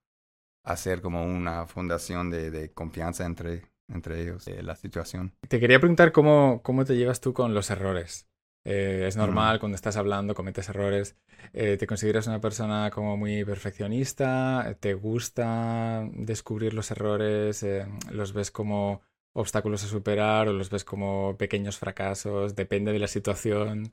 hacer 0.64 1.02
como 1.02 1.24
una 1.24 1.66
fundación 1.66 2.30
de, 2.30 2.50
de 2.50 2.72
confianza 2.72 3.26
entre, 3.26 3.62
entre 3.88 4.22
ellos, 4.22 4.44
de 4.44 4.62
la 4.62 4.76
situación. 4.76 5.34
Te 5.48 5.60
quería 5.60 5.80
preguntar 5.80 6.12
cómo, 6.12 6.60
cómo 6.62 6.84
te 6.84 6.96
llevas 6.96 7.20
tú 7.20 7.32
con 7.32 7.54
los 7.54 7.70
errores. 7.70 8.28
Eh, 8.64 9.06
es 9.08 9.16
normal, 9.16 9.58
cuando 9.58 9.74
estás 9.74 9.96
hablando 9.96 10.34
cometes 10.34 10.68
errores. 10.68 11.16
Eh, 11.52 11.76
¿Te 11.76 11.86
consideras 11.86 12.26
una 12.26 12.40
persona 12.40 12.90
como 12.90 13.16
muy 13.16 13.44
perfeccionista? 13.44 14.76
¿Te 14.80 14.94
gusta 14.94 16.08
descubrir 16.12 16.72
los 16.74 16.90
errores? 16.90 17.62
Eh, 17.62 17.86
¿Los 18.10 18.32
ves 18.32 18.50
como 18.50 19.02
obstáculos 19.34 19.82
a 19.84 19.88
superar 19.88 20.48
o 20.48 20.52
los 20.52 20.70
ves 20.70 20.84
como 20.84 21.36
pequeños 21.36 21.78
fracasos? 21.78 22.54
Depende 22.54 22.92
de 22.92 22.98
la 22.98 23.08
situación. 23.08 23.92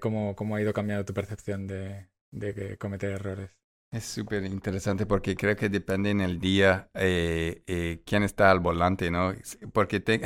¿cómo, 0.00 0.34
¿cómo, 0.34 0.56
ha 0.56 0.60
ido 0.60 0.72
cambiando 0.72 1.04
tu 1.04 1.14
percepción 1.14 1.68
de, 1.68 2.08
de 2.32 2.76
cometer 2.78 3.12
errores? 3.12 3.56
Es 3.92 4.04
súper 4.04 4.44
interesante 4.44 5.06
porque 5.06 5.36
creo 5.36 5.54
que 5.54 5.68
depende 5.68 6.10
en 6.10 6.20
el 6.20 6.40
día 6.40 6.90
quién 6.92 8.22
está 8.24 8.50
al 8.50 8.58
volante, 8.58 9.10
¿no? 9.10 9.34
Porque 9.72 10.00
te... 10.00 10.20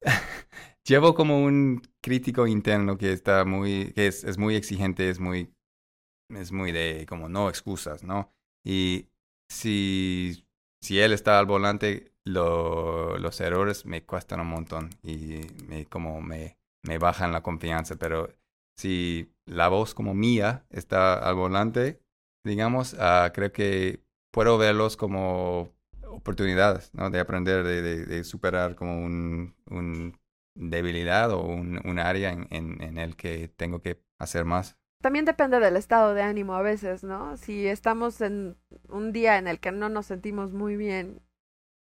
llevo 0.86 1.14
como 1.14 1.42
un 1.42 1.82
crítico 2.00 2.46
interno 2.46 2.96
que 2.96 3.12
está 3.12 3.44
muy, 3.44 3.92
que 3.92 4.06
es, 4.06 4.24
es, 4.24 4.38
muy 4.38 4.54
exigente, 4.56 5.10
es 5.10 5.20
muy, 5.20 5.52
es 6.30 6.52
muy 6.52 6.72
de 6.72 7.06
como 7.08 7.28
no 7.28 7.48
excusas, 7.48 8.04
¿no? 8.04 8.32
Y 8.64 9.08
si, 9.50 10.46
si 10.82 11.00
él 11.00 11.12
está 11.12 11.38
al 11.38 11.46
volante, 11.46 12.12
lo, 12.24 13.18
los 13.18 13.40
errores 13.40 13.86
me 13.86 14.04
cuestan 14.04 14.40
un 14.40 14.48
montón 14.48 14.90
y 15.02 15.40
me, 15.68 15.86
como 15.86 16.20
me, 16.20 16.58
me 16.84 16.98
bajan 16.98 17.32
la 17.32 17.42
confianza, 17.42 17.96
pero 17.96 18.28
si 18.78 19.32
la 19.46 19.68
voz 19.68 19.94
como 19.94 20.14
mía 20.14 20.66
está 20.70 21.18
al 21.18 21.36
volante, 21.36 22.00
digamos, 22.44 22.94
uh, 22.94 23.32
creo 23.32 23.52
que 23.52 24.02
puedo 24.32 24.58
verlos 24.58 24.96
como 24.96 25.72
oportunidades, 26.08 26.92
¿no? 26.94 27.10
De 27.10 27.20
aprender, 27.20 27.64
de, 27.64 27.82
de, 27.82 28.06
de 28.06 28.24
superar 28.24 28.74
como 28.74 29.04
un, 29.04 29.54
un 29.70 30.18
debilidad 30.56 31.30
o 31.30 31.42
un, 31.42 31.80
un 31.84 31.98
área 31.98 32.32
en, 32.32 32.46
en, 32.50 32.98
el 32.98 33.16
que 33.16 33.48
tengo 33.48 33.80
que 33.80 34.02
hacer 34.18 34.44
más. 34.44 34.76
También 35.02 35.24
depende 35.24 35.60
del 35.60 35.76
estado 35.76 36.14
de 36.14 36.22
ánimo 36.22 36.54
a 36.54 36.62
veces, 36.62 37.04
¿no? 37.04 37.36
Si 37.36 37.66
estamos 37.66 38.20
en 38.20 38.56
un 38.88 39.12
día 39.12 39.38
en 39.38 39.46
el 39.46 39.60
que 39.60 39.70
no 39.70 39.88
nos 39.88 40.06
sentimos 40.06 40.52
muy 40.52 40.76
bien 40.76 41.20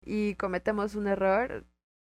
y 0.02 0.34
cometemos 0.34 0.94
un 0.94 1.06
error, 1.06 1.64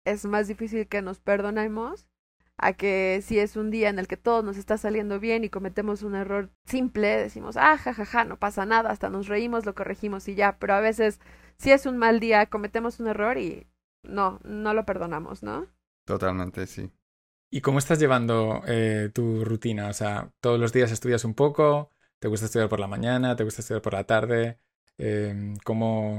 es 0.04 0.24
más 0.24 0.48
difícil 0.48 0.88
que 0.88 1.02
nos 1.02 1.20
perdonemos 1.20 2.08
a 2.56 2.74
que 2.74 3.20
si 3.22 3.38
es 3.38 3.56
un 3.56 3.70
día 3.70 3.88
en 3.88 3.98
el 3.98 4.06
que 4.06 4.16
todo 4.16 4.42
nos 4.42 4.56
está 4.56 4.78
saliendo 4.78 5.18
bien 5.18 5.42
y 5.42 5.50
cometemos 5.50 6.02
un 6.02 6.14
error 6.14 6.50
simple, 6.64 7.16
decimos, 7.16 7.56
ah, 7.56 7.76
jajaja, 7.76 8.04
ja, 8.04 8.20
ja, 8.20 8.24
no 8.24 8.38
pasa 8.38 8.64
nada, 8.66 8.90
hasta 8.90 9.10
nos 9.10 9.26
reímos, 9.26 9.66
lo 9.66 9.74
corregimos 9.74 10.28
y 10.28 10.36
ya, 10.36 10.58
pero 10.58 10.74
a 10.74 10.80
veces 10.80 11.18
si 11.58 11.70
es 11.70 11.86
un 11.86 11.96
mal 11.98 12.20
día, 12.20 12.46
cometemos 12.46 13.00
un 13.00 13.08
error 13.08 13.38
y 13.38 13.68
no, 14.02 14.40
no 14.44 14.74
lo 14.74 14.84
perdonamos, 14.84 15.42
¿no? 15.42 15.68
Totalmente, 16.04 16.66
sí. 16.66 16.90
¿Y 17.54 17.60
cómo 17.60 17.78
estás 17.78 17.98
llevando 17.98 18.62
eh, 18.66 19.10
tu 19.12 19.44
rutina? 19.44 19.88
O 19.88 19.92
sea, 19.92 20.32
todos 20.40 20.58
los 20.58 20.72
días 20.72 20.90
estudias 20.90 21.24
un 21.24 21.34
poco, 21.34 21.90
¿te 22.18 22.28
gusta 22.28 22.46
estudiar 22.46 22.70
por 22.70 22.80
la 22.80 22.88
mañana? 22.88 23.36
¿Te 23.36 23.44
gusta 23.44 23.60
estudiar 23.60 23.82
por 23.82 23.92
la 23.92 24.04
tarde? 24.04 24.58
Em, 24.96 25.56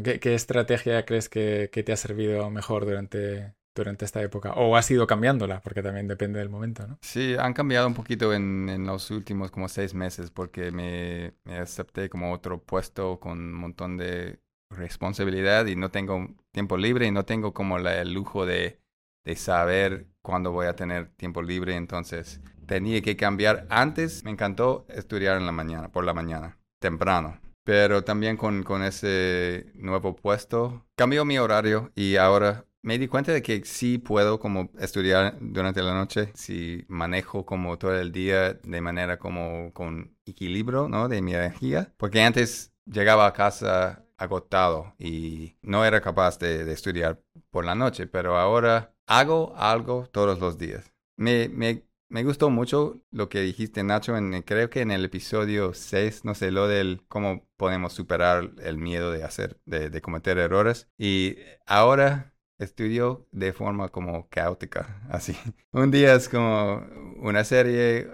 qué, 0.03 0.35
estrategia 0.35 1.05
crees 1.05 1.29
que, 1.29 1.69
te 1.69 1.91
ha 1.91 1.97
servido 1.97 2.51
mejor 2.51 2.85
durante, 2.85 3.55
durante 3.73 4.05
esta 4.05 4.21
época? 4.21 4.53
¿O 4.53 4.75
has 4.75 4.91
ido 4.91 5.07
cambiándola? 5.07 5.59
Porque 5.61 5.81
también 5.81 6.07
depende 6.07 6.37
del 6.37 6.49
momento, 6.49 6.85
¿no? 6.85 6.99
Sí, 7.01 7.35
han 7.39 7.53
cambiado 7.53 7.87
un 7.87 7.95
poquito 7.95 8.31
en, 8.33 8.85
los 8.85 9.09
últimos 9.09 9.49
como 9.49 9.69
seis 9.69 9.95
meses 9.95 10.29
porque 10.29 10.71
me, 10.71 11.33
me, 11.45 11.57
acepté 11.57 12.09
como 12.09 12.31
otro 12.31 12.61
puesto 12.61 13.19
con 13.19 13.39
un 13.39 13.53
montón 13.53 13.97
de 13.97 14.39
responsabilidad 14.69 15.65
y 15.65 15.75
no 15.75 15.89
tengo 15.89 16.27
tiempo 16.51 16.77
libre 16.77 17.07
y 17.07 17.11
no 17.11 17.25
tengo 17.25 17.55
como 17.55 17.79
el 17.79 18.13
lujo 18.13 18.45
de, 18.45 18.82
de 19.23 19.35
saber 19.35 20.07
cuándo 20.21 20.51
voy 20.51 20.67
a 20.67 20.75
tener 20.75 21.09
tiempo 21.15 21.41
libre. 21.41 21.75
Entonces 21.75 22.41
tenía 22.65 23.01
que 23.01 23.15
cambiar. 23.15 23.65
Antes 23.69 24.23
me 24.23 24.31
encantó 24.31 24.85
estudiar 24.89 25.37
en 25.37 25.45
la 25.45 25.51
mañana, 25.51 25.91
por 25.91 26.03
la 26.03 26.13
mañana, 26.13 26.57
temprano. 26.79 27.39
Pero 27.63 28.03
también 28.03 28.35
con, 28.35 28.63
con 28.63 28.83
ese 28.83 29.71
nuevo 29.75 30.15
puesto 30.15 30.85
cambió 30.95 31.23
mi 31.23 31.37
horario 31.37 31.91
y 31.95 32.17
ahora 32.17 32.65
me 32.83 32.99
di 32.99 33.07
cuenta 33.07 33.31
de 33.31 33.41
que 33.41 33.63
sí 33.63 33.97
puedo 33.97 34.39
como 34.39 34.69
estudiar 34.77 35.37
durante 35.39 35.81
la 35.81 35.93
noche 35.93 36.31
si 36.35 36.83
manejo 36.89 37.45
como 37.45 37.77
todo 37.77 37.97
el 37.97 38.11
día 38.11 38.55
de 38.55 38.81
manera 38.81 39.17
como 39.17 39.71
con 39.71 40.17
equilibrio, 40.25 40.89
¿no? 40.89 41.07
De 41.07 41.21
mi 41.21 41.33
energía. 41.33 41.93
Porque 41.97 42.21
antes 42.21 42.73
llegaba 42.85 43.25
a 43.25 43.33
casa 43.33 44.03
agotado 44.17 44.93
y 44.99 45.55
no 45.61 45.85
era 45.85 46.01
capaz 46.01 46.37
de, 46.39 46.71
estudiar 46.71 47.21
por 47.51 47.65
la 47.65 47.75
noche, 47.75 48.07
pero 48.07 48.37
ahora 48.37 48.92
hago 49.07 49.53
algo 49.55 50.07
todos 50.11 50.39
los 50.39 50.57
días. 50.57 50.91
Me, 51.17 51.49
me, 51.49 51.83
me 52.13 52.23
gustó 52.23 52.49
mucho 52.51 53.01
lo 53.11 53.27
que 53.27 53.41
dijiste, 53.41 53.83
Nacho, 53.83 54.15
en, 54.15 54.43
creo 54.43 54.69
que 54.69 54.81
en 54.81 54.91
el 54.91 55.05
episodio 55.05 55.73
6, 55.73 56.25
no 56.25 56.35
sé, 56.35 56.51
lo 56.51 56.67
del 56.67 57.03
cómo 57.07 57.47
podemos 57.57 57.93
superar 57.93 58.51
el 58.61 58.77
miedo 58.77 59.11
de 59.11 59.23
hacer, 59.23 59.59
de, 59.65 60.01
cometer 60.01 60.37
errores. 60.37 60.87
Y 60.95 61.37
ahora 61.65 62.35
estudio 62.59 63.27
de 63.31 63.51
forma 63.51 63.89
como 63.89 64.29
caótica, 64.29 65.01
así. 65.09 65.35
Un 65.71 65.89
día 65.89 66.13
es 66.13 66.29
como 66.29 66.85
una 67.17 67.43
serie, 67.43 68.07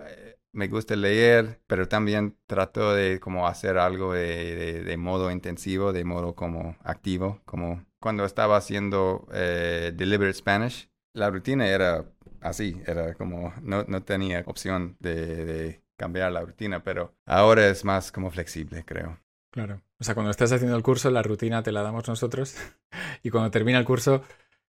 me 0.53 0.69
gusta 0.69 0.95
leer, 0.95 1.61
pero 1.67 1.87
también 1.89 2.37
trato 2.47 2.93
de 2.93 3.19
como 3.19 3.47
hacer 3.47 3.77
algo 3.77 4.13
de, 4.13 4.83
de, 4.83 4.97
modo 4.97 5.29
intensivo, 5.29 5.91
de 5.91 6.05
modo 6.05 6.35
como 6.35 6.77
activo, 6.83 7.41
como 7.45 7.85
cuando 7.99 8.25
estaba 8.25 8.57
haciendo 8.57 9.27
eh, 9.33 9.91
Deliberate 9.95 10.37
Spanish, 10.37 10.89
la 11.13 11.29
rutina 11.29 11.67
era 11.67 12.05
así, 12.41 12.81
era 12.85 13.13
como 13.15 13.53
no, 13.61 13.83
no 13.83 14.03
tenía 14.03 14.43
opción 14.45 14.95
de, 14.99 15.45
de 15.45 15.81
cambiar 15.97 16.31
la 16.31 16.41
rutina, 16.41 16.83
pero 16.83 17.13
ahora 17.25 17.67
es 17.67 17.83
más 17.83 18.11
como 18.11 18.31
flexible, 18.31 18.83
creo. 18.85 19.19
Claro. 19.51 19.81
O 19.99 20.03
sea, 20.03 20.13
cuando 20.13 20.31
estás 20.31 20.51
haciendo 20.51 20.77
el 20.77 20.83
curso, 20.83 21.09
la 21.09 21.23
rutina 21.23 21.63
te 21.63 21.71
la 21.71 21.81
damos 21.81 22.07
nosotros 22.07 22.55
y 23.23 23.29
cuando 23.29 23.51
termina 23.51 23.79
el 23.79 23.85
curso 23.85 24.23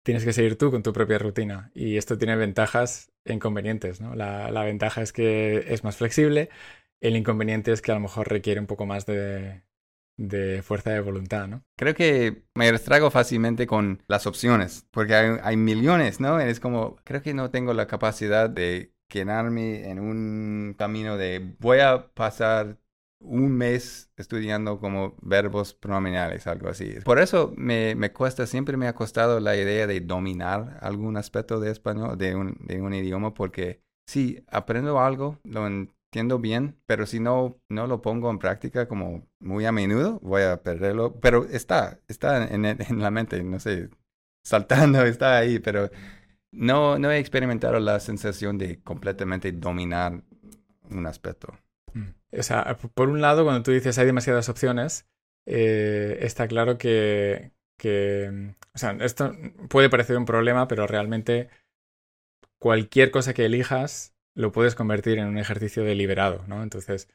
tienes 0.04 0.24
que 0.24 0.32
seguir 0.32 0.58
tú 0.58 0.70
con 0.70 0.82
tu 0.82 0.92
propia 0.92 1.18
rutina. 1.18 1.70
Y 1.74 1.96
esto 1.96 2.18
tiene 2.18 2.37
ventajas 2.37 3.10
e 3.24 3.32
inconvenientes, 3.32 4.00
¿no? 4.00 4.14
La, 4.14 4.62
ventaja 4.64 5.02
es 5.02 5.12
que 5.12 5.64
es 5.72 5.82
más 5.82 5.96
flexible, 5.96 6.50
el 7.00 7.16
inconveniente 7.16 7.72
es 7.72 7.82
que 7.82 7.90
a 7.90 7.94
lo 7.94 8.00
mejor 8.00 8.28
requiere 8.28 8.60
un 8.60 8.66
poco 8.66 8.87
más 8.87 9.06
de, 9.06 9.62
fuerza 10.62 10.90
de 10.90 11.00
voluntad, 11.00 11.48
¿no? 11.48 11.62
Creo 11.77 11.94
que 11.94 12.44
me 12.55 12.70
distraigo 12.70 13.11
fácilmente 13.11 13.66
con 13.66 14.03
las 14.07 14.27
opciones, 14.27 14.87
porque 14.90 15.14
hay, 15.14 15.37
hay, 15.42 15.57
millones, 15.57 16.20
¿no? 16.20 16.40
Es 16.40 16.61
como, 16.61 16.96
creo 17.05 17.22
que 17.22 17.35
no 17.35 17.50
tengo 17.50 17.74
la 17.74 17.87
capacidad 17.87 18.48
de 18.48 18.94
quedarme 19.09 19.88
en 19.90 20.00
un 20.00 20.74
camino 20.79 21.16
de 21.16 21.55
voy 21.59 21.81
a 21.81 22.12
pasar 22.14 22.79
un 23.24 23.53
mes 23.53 24.11
estudiando 24.16 24.79
como 24.79 25.16
verbos 25.22 25.74
pronominales, 25.74 26.46
algo 26.46 26.68
así. 26.68 26.96
Por 27.05 27.18
eso 27.18 27.53
me, 27.57 27.94
me, 27.94 28.12
cuesta, 28.12 28.46
siempre 28.46 28.77
me 28.77 28.87
ha 28.87 28.94
costado 28.94 29.40
la 29.40 29.57
idea 29.57 29.87
de 29.87 30.00
dominar 30.00 30.79
algún 30.81 31.16
aspecto 31.16 31.59
de 31.59 31.70
español, 31.70 32.18
de 32.18 32.37
un, 32.37 32.57
de 32.61 32.83
un 32.83 32.92
idioma, 32.92 33.33
porque 33.35 33.83
si 34.07 34.44
aprendo 34.48 35.00
algo, 35.00 35.38
lo 35.44 35.66
entiendo 36.14 36.38
bien, 36.38 36.79
pero 36.87 37.07
si 37.07 37.18
no, 37.18 37.61
no 37.68 37.88
lo 37.88 38.00
pongo 38.00 38.31
en 38.31 38.38
práctica 38.38 38.87
como 38.87 39.27
muy 39.40 39.66
a 39.66 39.72
menudo, 39.72 40.20
voy 40.22 40.42
a 40.42 40.62
perderlo. 40.62 41.18
Pero 41.20 41.44
está, 41.46 41.98
está 42.07 42.46
en, 42.46 42.64
en 42.64 43.00
la 43.00 43.11
mente, 43.11 43.42
no 43.42 43.59
sé, 43.59 43.90
saltando, 44.44 45.03
está 45.05 45.38
ahí, 45.38 45.59
pero 45.59 45.90
no, 46.53 47.00
no 47.00 47.11
he 47.11 47.18
experimentado 47.18 47.81
la 47.81 47.98
sensación 47.98 48.59
de 48.59 48.81
completamente 48.81 49.50
dominar 49.50 50.22
un 50.88 51.07
aspecto. 51.07 51.59
O 52.31 52.42
sea, 52.44 52.77
por 52.94 53.09
un 53.09 53.20
lado, 53.20 53.42
cuando 53.42 53.64
tú 53.64 53.72
dices 53.72 53.98
hay 53.98 54.07
demasiadas 54.07 54.48
opciones, 54.48 55.09
eh, 55.46 56.18
está 56.20 56.46
claro 56.46 56.79
que, 56.79 57.50
que, 57.77 58.55
o 58.72 58.79
sea, 58.79 58.96
esto 59.00 59.33
puede 59.68 59.90
parecer 59.90 60.16
un 60.16 60.27
problema, 60.27 60.68
pero 60.68 60.87
realmente 60.87 61.48
cualquier 62.61 63.11
cosa 63.11 63.35
que 63.35 63.46
elijas 63.46 64.13
lo 64.34 64.52
puedes 64.52 64.74
convertir 64.74 65.18
en 65.18 65.26
un 65.28 65.38
ejercicio 65.38 65.84
deliberado, 65.84 66.44
¿no? 66.48 66.62
Entonces, 66.62 67.08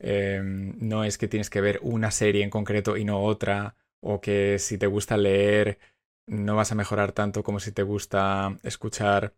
em, 0.00 0.74
no 0.80 1.04
es 1.04 1.18
que 1.18 1.28
tienes 1.28 1.50
que 1.50 1.60
ver 1.60 1.78
una 1.82 2.10
serie 2.10 2.42
en 2.44 2.50
concreto 2.50 2.96
y 2.96 3.04
no 3.04 3.22
otra, 3.22 3.76
o 4.00 4.20
que 4.20 4.58
si 4.58 4.78
te 4.78 4.86
gusta 4.86 5.16
leer 5.16 5.78
no 6.26 6.56
vas 6.56 6.72
a 6.72 6.74
mejorar 6.76 7.12
tanto 7.12 7.42
como 7.42 7.60
si 7.60 7.72
te 7.72 7.82
gusta 7.82 8.58
escuchar. 8.62 9.34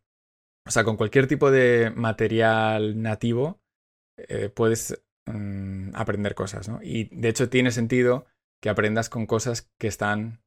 O 0.66 0.70
sea, 0.70 0.84
con 0.84 0.96
cualquier 0.96 1.26
tipo 1.26 1.50
de 1.50 1.92
material 1.94 3.00
nativo 3.02 3.60
eh, 4.16 4.48
puedes 4.50 5.02
mm, 5.26 5.90
aprender 5.94 6.34
cosas, 6.34 6.68
¿no? 6.68 6.80
Y 6.82 7.04
de 7.16 7.28
hecho 7.28 7.48
tiene 7.50 7.70
sentido 7.70 8.26
que 8.62 8.70
aprendas 8.70 9.10
con 9.10 9.26
cosas 9.26 9.70
que 9.78 9.88
están 9.88 10.42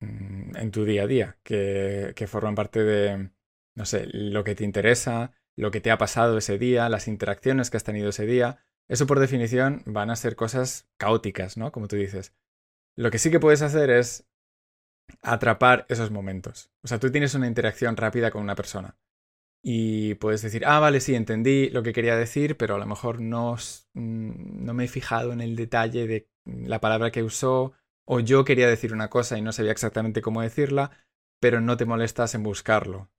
mm, 0.00 0.56
en 0.56 0.70
tu 0.70 0.84
día 0.84 1.04
a 1.04 1.06
día, 1.06 1.38
que, 1.42 2.12
que 2.16 2.26
forman 2.26 2.54
parte 2.54 2.82
de, 2.84 3.30
no 3.76 3.86
sé, 3.86 4.06
lo 4.12 4.44
que 4.44 4.54
te 4.54 4.64
interesa, 4.64 5.32
lo 5.56 5.70
que 5.70 5.80
te 5.80 5.90
ha 5.90 5.98
pasado 5.98 6.38
ese 6.38 6.58
día, 6.58 6.88
las 6.88 7.08
interacciones 7.08 7.70
que 7.70 7.76
has 7.76 7.84
tenido 7.84 8.10
ese 8.10 8.26
día. 8.26 8.64
Eso 8.88 9.06
por 9.06 9.18
definición 9.18 9.82
van 9.86 10.10
a 10.10 10.16
ser 10.16 10.36
cosas 10.36 10.88
caóticas, 10.96 11.56
¿no? 11.56 11.72
Como 11.72 11.88
tú 11.88 11.96
dices. 11.96 12.34
Lo 12.94 13.10
que 13.10 13.18
sí 13.18 13.30
que 13.30 13.40
puedes 13.40 13.62
hacer 13.62 13.90
es 13.90 14.28
atrapar 15.22 15.86
esos 15.88 16.10
momentos. 16.10 16.70
O 16.82 16.88
sea, 16.88 16.98
tú 16.98 17.10
tienes 17.10 17.34
una 17.34 17.46
interacción 17.46 17.96
rápida 17.96 18.30
con 18.30 18.42
una 18.42 18.54
persona 18.54 18.96
y 19.68 20.14
puedes 20.14 20.42
decir, 20.42 20.64
ah, 20.64 20.78
vale, 20.78 21.00
sí, 21.00 21.16
entendí 21.16 21.70
lo 21.70 21.82
que 21.82 21.92
quería 21.92 22.16
decir, 22.16 22.56
pero 22.56 22.76
a 22.76 22.78
lo 22.78 22.86
mejor 22.86 23.20
no, 23.20 23.56
mm, 23.94 24.64
no 24.64 24.74
me 24.74 24.84
he 24.84 24.88
fijado 24.88 25.32
en 25.32 25.40
el 25.40 25.56
detalle 25.56 26.06
de 26.06 26.28
la 26.44 26.80
palabra 26.80 27.10
que 27.10 27.24
usó, 27.24 27.72
o 28.04 28.20
yo 28.20 28.44
quería 28.44 28.68
decir 28.68 28.92
una 28.92 29.10
cosa 29.10 29.36
y 29.36 29.42
no 29.42 29.50
sabía 29.50 29.72
exactamente 29.72 30.22
cómo 30.22 30.42
decirla, 30.42 30.92
pero 31.40 31.60
no 31.60 31.76
te 31.76 31.84
molestas 31.84 32.36
en 32.36 32.44
buscarlo. 32.44 33.10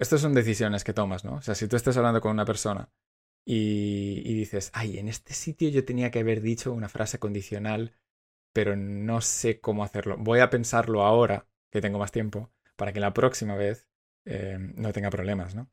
Estas 0.00 0.22
son 0.22 0.32
decisiones 0.32 0.82
que 0.82 0.94
tomas, 0.94 1.26
¿no? 1.26 1.34
O 1.34 1.42
sea, 1.42 1.54
si 1.54 1.68
tú 1.68 1.76
estás 1.76 1.94
hablando 1.98 2.22
con 2.22 2.32
una 2.32 2.46
persona 2.46 2.90
y, 3.44 4.32
dices, 4.32 4.70
ay, 4.72 4.98
en 4.98 5.08
este 5.08 5.34
sitio 5.34 5.68
yo 5.68 5.84
tenía 5.84 6.10
que 6.10 6.20
haber 6.20 6.40
dicho 6.40 6.72
una 6.72 6.88
frase 6.88 7.18
condicional, 7.18 7.92
pero 8.54 8.76
no 8.76 9.20
sé 9.20 9.60
cómo 9.60 9.84
hacerlo. 9.84 10.16
Voy 10.18 10.40
a 10.40 10.48
pensarlo 10.48 11.02
ahora, 11.02 11.46
que 11.70 11.82
tengo 11.82 11.98
más 11.98 12.12
tiempo, 12.12 12.50
para 12.76 12.94
que 12.94 13.00
la 13.00 13.12
próxima 13.12 13.56
vez 13.56 13.88
eh, 14.24 14.56
no 14.74 14.94
tenga 14.94 15.10
problemas, 15.10 15.54
¿no? 15.54 15.70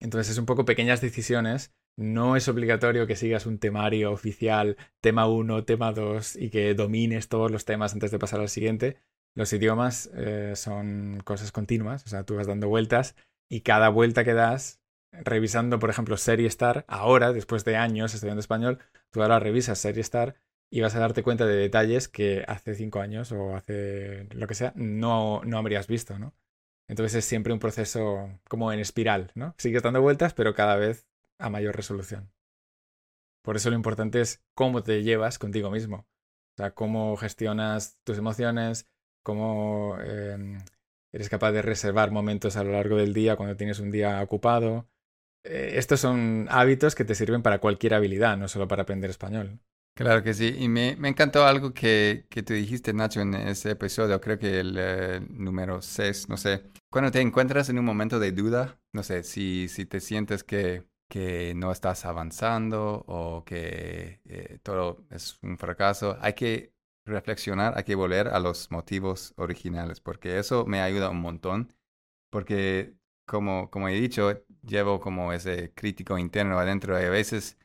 Entonces 0.00 0.32
es 0.32 0.38
un 0.38 0.46
poco 0.46 0.64
pequeñas 0.64 1.02
decisiones. 1.02 1.74
No 1.94 2.36
es 2.36 2.48
obligatorio 2.48 3.06
que 3.06 3.16
sigas 3.16 3.44
un 3.44 3.58
temario 3.58 4.12
oficial, 4.12 4.78
tema 5.02 5.26
1, 5.26 5.66
tema 5.66 5.92
2 5.92 6.36
y 6.36 6.48
que 6.48 6.72
domines 6.72 7.28
todos 7.28 7.50
los 7.50 7.66
temas 7.66 7.92
antes 7.92 8.10
de 8.10 8.18
pasar 8.18 8.40
al 8.40 8.48
siguiente. 8.48 8.96
Los 9.34 9.52
idiomas 9.52 10.10
eh, 10.14 10.54
son 10.56 11.20
cosas 11.22 11.52
continuas, 11.52 12.04
o 12.06 12.08
sea, 12.08 12.24
tú 12.24 12.36
vas 12.36 12.46
dando 12.46 12.68
vueltas 12.68 13.14
y 13.52 13.60
cada 13.60 13.90
vuelta 13.90 14.24
que 14.24 14.32
das, 14.32 14.80
revisando, 15.12 15.78
por 15.78 15.90
ejemplo, 15.90 16.16
Serie 16.16 16.46
Star, 16.46 16.86
ahora, 16.88 17.34
después 17.34 17.66
de 17.66 17.76
años 17.76 18.14
estudiando 18.14 18.40
español, 18.40 18.78
tú 19.10 19.20
ahora 19.20 19.40
revisas 19.40 19.78
Serie 19.78 20.00
Star 20.00 20.36
y 20.70 20.80
vas 20.80 20.94
a 20.94 21.00
darte 21.00 21.22
cuenta 21.22 21.44
de 21.44 21.56
detalles 21.56 22.08
que 22.08 22.46
hace 22.48 22.74
cinco 22.74 23.00
años 23.00 23.30
o 23.30 23.54
hace 23.54 24.26
lo 24.30 24.46
que 24.46 24.54
sea 24.54 24.72
no, 24.74 25.42
no 25.44 25.58
habrías 25.58 25.86
visto, 25.86 26.18
¿no? 26.18 26.34
Entonces 26.88 27.16
es 27.16 27.24
siempre 27.26 27.52
un 27.52 27.58
proceso 27.58 28.40
como 28.48 28.72
en 28.72 28.78
espiral, 28.78 29.32
¿no? 29.34 29.54
Sigues 29.58 29.82
dando 29.82 30.00
vueltas, 30.00 30.32
pero 30.32 30.54
cada 30.54 30.76
vez 30.76 31.06
a 31.36 31.50
mayor 31.50 31.76
resolución. 31.76 32.32
Por 33.42 33.56
eso 33.56 33.68
lo 33.68 33.76
importante 33.76 34.22
es 34.22 34.42
cómo 34.54 34.82
te 34.82 35.02
llevas 35.02 35.38
contigo 35.38 35.70
mismo. 35.70 36.06
O 36.54 36.56
sea, 36.56 36.70
cómo 36.70 37.18
gestionas 37.18 37.98
tus 38.02 38.16
emociones, 38.16 38.88
cómo 39.22 39.98
em, 40.00 40.58
eres 41.12 41.28
capaz 41.28 41.52
de 41.52 41.62
reservar 41.62 42.10
momentos 42.10 42.56
a 42.56 42.64
lo 42.64 42.72
largo 42.72 42.96
del 42.96 43.12
día 43.12 43.36
cuando 43.36 43.56
tienes 43.56 43.78
un 43.78 43.90
día 43.90 44.22
ocupado. 44.22 44.88
Eh, 45.44 45.72
estos 45.74 46.00
son 46.00 46.46
hábitos 46.50 46.94
que 46.94 47.04
te 47.04 47.14
sirven 47.14 47.42
para 47.42 47.58
cualquier 47.58 47.94
habilidad, 47.94 48.36
no 48.36 48.48
solo 48.48 48.68
para 48.68 48.82
aprender 48.82 49.10
español. 49.10 49.60
Claro 49.94 50.22
que 50.22 50.32
sí, 50.32 50.56
y 50.58 50.68
me, 50.68 50.96
me 50.96 51.08
encantó 51.08 51.44
algo 51.44 51.74
que, 51.74 52.26
que 52.30 52.42
tú 52.42 52.54
dijiste, 52.54 52.94
Nacho, 52.94 53.20
en 53.20 53.34
ese 53.34 53.72
episodio, 53.72 54.20
creo 54.22 54.38
que 54.38 54.60
el 54.60 54.74
eh, 54.78 55.20
número 55.28 55.82
6, 55.82 56.30
no 56.30 56.38
sé. 56.38 56.62
Cuando 56.90 57.10
te 57.10 57.20
encuentras 57.20 57.68
en 57.68 57.78
un 57.78 57.84
momento 57.84 58.18
de 58.18 58.32
duda, 58.32 58.80
no 58.94 59.02
sé, 59.02 59.22
si, 59.22 59.68
si 59.68 59.84
te 59.84 60.00
sientes 60.00 60.44
que, 60.44 60.84
que 61.10 61.52
no 61.54 61.70
estás 61.72 62.06
avanzando 62.06 63.04
o 63.06 63.44
que 63.44 64.22
eh, 64.24 64.58
todo 64.62 65.04
es 65.10 65.38
un 65.42 65.58
fracaso, 65.58 66.16
hay 66.22 66.32
que 66.32 66.71
reflexionar, 67.04 67.74
hay 67.76 67.84
que 67.84 67.94
volver 67.94 68.28
a 68.28 68.40
los 68.40 68.70
motivos 68.70 69.34
originales, 69.36 70.00
porque 70.00 70.38
eso 70.38 70.64
me 70.66 70.80
ayuda 70.80 71.10
un 71.10 71.20
montón, 71.20 71.72
porque 72.30 72.94
como, 73.26 73.70
como 73.70 73.88
he 73.88 73.94
dicho, 73.94 74.44
llevo 74.62 75.00
como 75.00 75.32
ese 75.32 75.72
crítico 75.74 76.18
interno 76.18 76.58
adentro 76.58 77.00
y 77.00 77.04
a 77.04 77.10
veces 77.10 77.58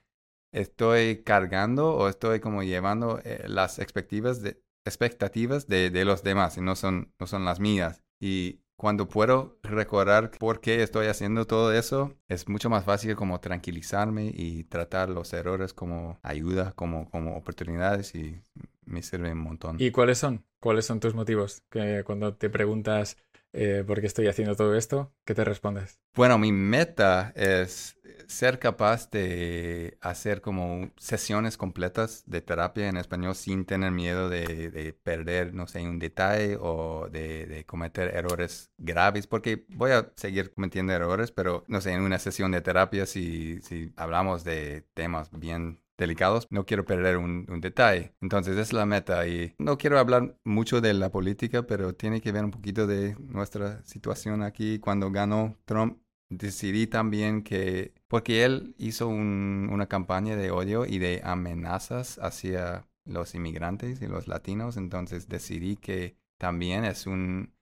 estoy 0.52 1.24
cargando 1.24 1.96
o 1.96 2.10
estoy 2.10 2.40
como 2.40 2.64
llevando 2.64 3.20
eh, 3.24 3.44
las 3.48 3.80
expectativas 3.80 4.42
de, 4.42 4.62
expectativas 4.86 5.68
de, 5.68 5.90
de, 5.90 6.06
los 6.06 6.24
demás 6.24 6.58
y 6.58 6.62
no 6.62 6.76
son, 6.76 7.14
no 7.20 7.28
son 7.28 7.46
las 7.46 7.60
mías. 7.60 8.04
Y 8.20 8.62
cuando 8.78 9.08
puedo 9.10 9.60
recordar 9.64 10.32
por 10.40 10.62
qué 10.62 10.84
estoy 10.84 11.08
haciendo 11.08 11.46
todo 11.48 11.74
eso, 11.74 12.16
es 12.28 12.48
mucho 12.48 12.70
más 12.70 12.86
fácil 12.86 13.16
como 13.16 13.40
tranquilizarme 13.40 14.32
y 14.34 14.64
tratar 14.66 15.10
los 15.10 15.34
errores 15.34 15.74
como 15.74 16.20
ayuda, 16.24 16.74
como, 16.74 17.10
como 17.10 17.36
oportunidades 17.38 18.16
y 18.16 18.42
me 18.88 19.04
sirve 19.04 19.32
un 19.32 19.40
montón. 19.40 19.78
¿Y 19.80 19.92
cuáles 19.92 20.18
son? 20.18 20.46
¿Cuáles 20.60 20.86
son 20.86 21.00
tus 21.00 21.14
motivos? 21.14 21.62
Que 21.70 22.04
cuando 22.06 22.36
te 22.36 22.50
preguntas 22.50 23.18
eh, 23.54 23.84
por 23.86 24.02
qué 24.02 24.08
estoy 24.08 24.28
haciendo 24.28 24.56
todo 24.56 24.76
esto, 24.76 25.14
¿qué 25.26 25.34
te 25.34 25.44
respondes? 25.44 26.00
Bueno, 26.14 26.38
mi 26.38 26.52
meta 26.52 27.32
es 27.36 27.98
ser 28.28 28.60
capaz 28.60 29.10
de 29.10 29.98
hacer 30.02 30.42
como 30.42 30.92
sesiones 30.98 31.58
completas 31.58 32.24
de 32.26 32.42
terapia 32.42 32.88
en 32.88 32.98
español 32.98 33.36
sin 33.36 33.66
tener 33.66 33.92
miedo 33.92 34.30
de, 34.30 34.96
perder, 35.04 35.54
no 35.54 35.68
sé, 35.68 35.82
un 35.88 36.00
detalle 36.00 36.58
o 36.60 37.08
de, 37.10 37.64
cometer 37.66 38.16
errores 38.16 38.72
graves, 38.78 39.28
porque 39.28 39.66
voy 39.70 39.92
a 39.92 40.12
seguir 40.16 40.54
cometiendo 40.54 40.94
errores, 40.94 41.32
pero 41.32 41.64
no 41.68 41.82
sé, 41.82 41.94
en 41.94 42.02
una 42.02 42.20
sesión 42.20 42.52
de 42.52 42.62
terapia, 42.62 43.06
si, 43.06 43.62
si 43.62 43.92
hablamos 43.96 44.44
de 44.44 44.86
temas 44.94 45.30
bien 45.32 45.80
delicados, 45.98 46.48
no 46.52 46.66
quiero 46.66 46.86
perder 46.86 47.18
un, 47.18 47.46
detalle. 47.62 48.14
Entonces 48.22 48.58
es 48.58 48.74
la 48.74 48.86
meta 48.86 49.28
y 49.28 49.56
no 49.58 49.78
quiero 49.78 50.00
hablar 50.00 50.38
mucho 50.44 50.82
de 50.82 50.94
la 50.94 51.12
política, 51.12 51.64
pero 51.64 51.94
tiene 51.96 52.22
que 52.22 52.32
ver 52.32 52.46
un 52.46 52.52
poquito 52.52 52.88
de 52.88 53.16
nuestra 53.20 53.84
situación 53.84 54.44
aquí. 54.44 54.80
Cuando 54.80 55.12
ganó 55.12 55.58
Trump, 55.66 56.00
decidí 56.30 56.88
también 56.88 57.44
que, 57.44 57.94
porque 58.08 58.44
él 58.46 58.76
hizo 58.78 59.08
una 59.08 59.88
campaña 59.88 60.36
de 60.36 60.52
odio 60.52 60.86
y 60.86 61.00
de 61.00 61.22
amenazas 61.24 62.20
hacia 62.22 62.88
los 63.06 63.36
inmigrantes 63.36 64.02
y 64.02 64.08
los 64.08 64.28
latinos, 64.28 64.78
entonces 64.78 65.30
decidí 65.30 65.78
que 65.78 66.18
también 66.38 66.84
es 66.84 67.08
un, 67.08 67.54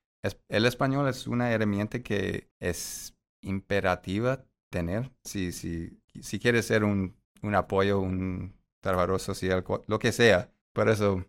el 0.50 0.66
español 0.66 1.08
es 1.08 1.28
una 1.28 1.52
herramienta 1.52 2.00
que 2.00 2.50
es 2.60 3.16
imperativa 3.42 4.44
tener 4.72 5.12
si, 5.24 5.52
si, 5.52 6.02
si 6.20 6.40
quieres 6.40 6.66
ser 6.66 6.84
un 6.84 7.16
un 7.48 7.56
apoyo, 7.56 8.00
un 8.00 8.54
trabajo 8.82 9.20
social, 9.20 9.64
lo 9.88 10.00
que 10.00 10.12
sea. 10.12 10.52
Por 10.74 10.90
eso 10.90 11.26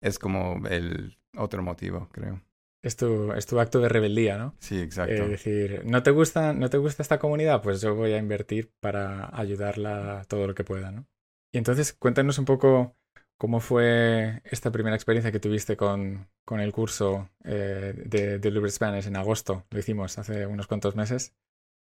es 0.00 0.18
como 0.18 0.66
el 0.68 1.18
otro 1.36 1.62
motivo, 1.62 2.08
creo. 2.12 2.42
Es 2.82 2.96
tu, 2.96 3.32
es 3.32 3.46
tu 3.46 3.58
acto 3.58 3.80
de 3.80 3.88
rebeldía, 3.88 4.38
¿no? 4.38 4.54
Sí, 4.60 4.80
exacto. 4.80 5.24
Es 5.24 5.30
decir, 5.30 5.82
¿no 5.84 6.02
te, 6.02 6.12
gusta, 6.12 6.52
¿no 6.52 6.70
te 6.70 6.78
gusta 6.78 7.02
esta 7.02 7.18
comunidad? 7.18 7.60
Pues 7.60 7.80
yo 7.80 7.94
voy 7.94 8.12
a 8.12 8.18
invertir 8.18 8.70
para 8.80 9.36
ayudarla 9.36 10.24
todo 10.28 10.46
lo 10.46 10.54
que 10.54 10.64
pueda, 10.64 10.92
¿no? 10.92 11.06
Y 11.52 11.58
entonces 11.58 11.92
cuéntanos 11.92 12.38
un 12.38 12.44
poco 12.44 12.96
cómo 13.36 13.60
fue 13.60 14.42
esta 14.44 14.70
primera 14.70 14.94
experiencia 14.94 15.32
que 15.32 15.40
tuviste 15.40 15.76
con, 15.76 16.28
con 16.44 16.60
el 16.60 16.72
curso 16.72 17.30
eh, 17.44 17.94
de, 18.06 18.38
de 18.38 18.70
Spanish 18.70 19.06
en 19.06 19.16
agosto. 19.16 19.64
Lo 19.70 19.78
hicimos 19.78 20.18
hace 20.18 20.46
unos 20.46 20.66
cuantos 20.66 20.94
meses. 20.94 21.34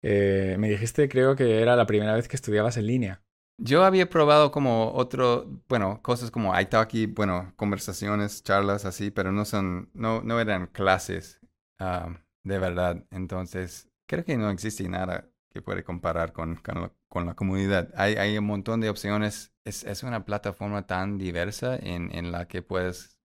Eh, 0.03 0.57
me 0.59 0.69
dijiste, 0.69 1.09
creo 1.09 1.35
que 1.35 1.63
era 1.63 1.75
la 1.75 1.87
primera 1.87 2.15
vez 2.15 2.29
que 2.29 2.37
estudiabas 2.37 2.77
en 2.77 2.87
línea. 2.87 3.23
Yo 3.59 3.85
había 3.85 4.11
probado 4.11 4.51
como 4.51 4.93
otro, 4.93 5.47
bueno, 5.69 6.03
cosas 6.03 6.31
como 6.31 6.59
Italki, 6.59 7.07
bueno, 7.07 7.55
conversaciones, 7.57 8.43
charlas 8.43 8.85
así, 8.85 9.11
pero 9.11 9.33
no 9.33 9.45
son, 9.47 9.91
no, 9.95 10.23
no 10.23 10.39
eran 10.41 10.67
clases 10.67 11.41
ah, 11.79 12.11
de 12.45 12.59
verdad. 12.59 13.05
Entonces, 13.11 13.91
creo 14.07 14.25
que 14.25 14.37
no 14.37 14.51
existe 14.51 14.89
nada 14.89 15.31
que 15.51 15.63
puede 15.63 15.85
comparar 15.85 16.33
con, 16.33 16.57
con, 16.57 17.27
la, 17.27 17.35
comunidad. 17.35 17.91
Hay, 17.97 18.17
hay 18.17 18.37
un 18.37 18.45
montón 18.45 18.81
de 18.81 18.91
opciones. 18.91 19.55
Es, 19.65 19.85
es 19.85 20.03
una 20.03 20.25
plataforma 20.27 20.87
tan 20.87 21.19
diversa 21.19 21.77
en, 21.77 22.15
en 22.15 22.33
la 22.33 22.47
que 22.49 22.63
puedes 22.63 23.19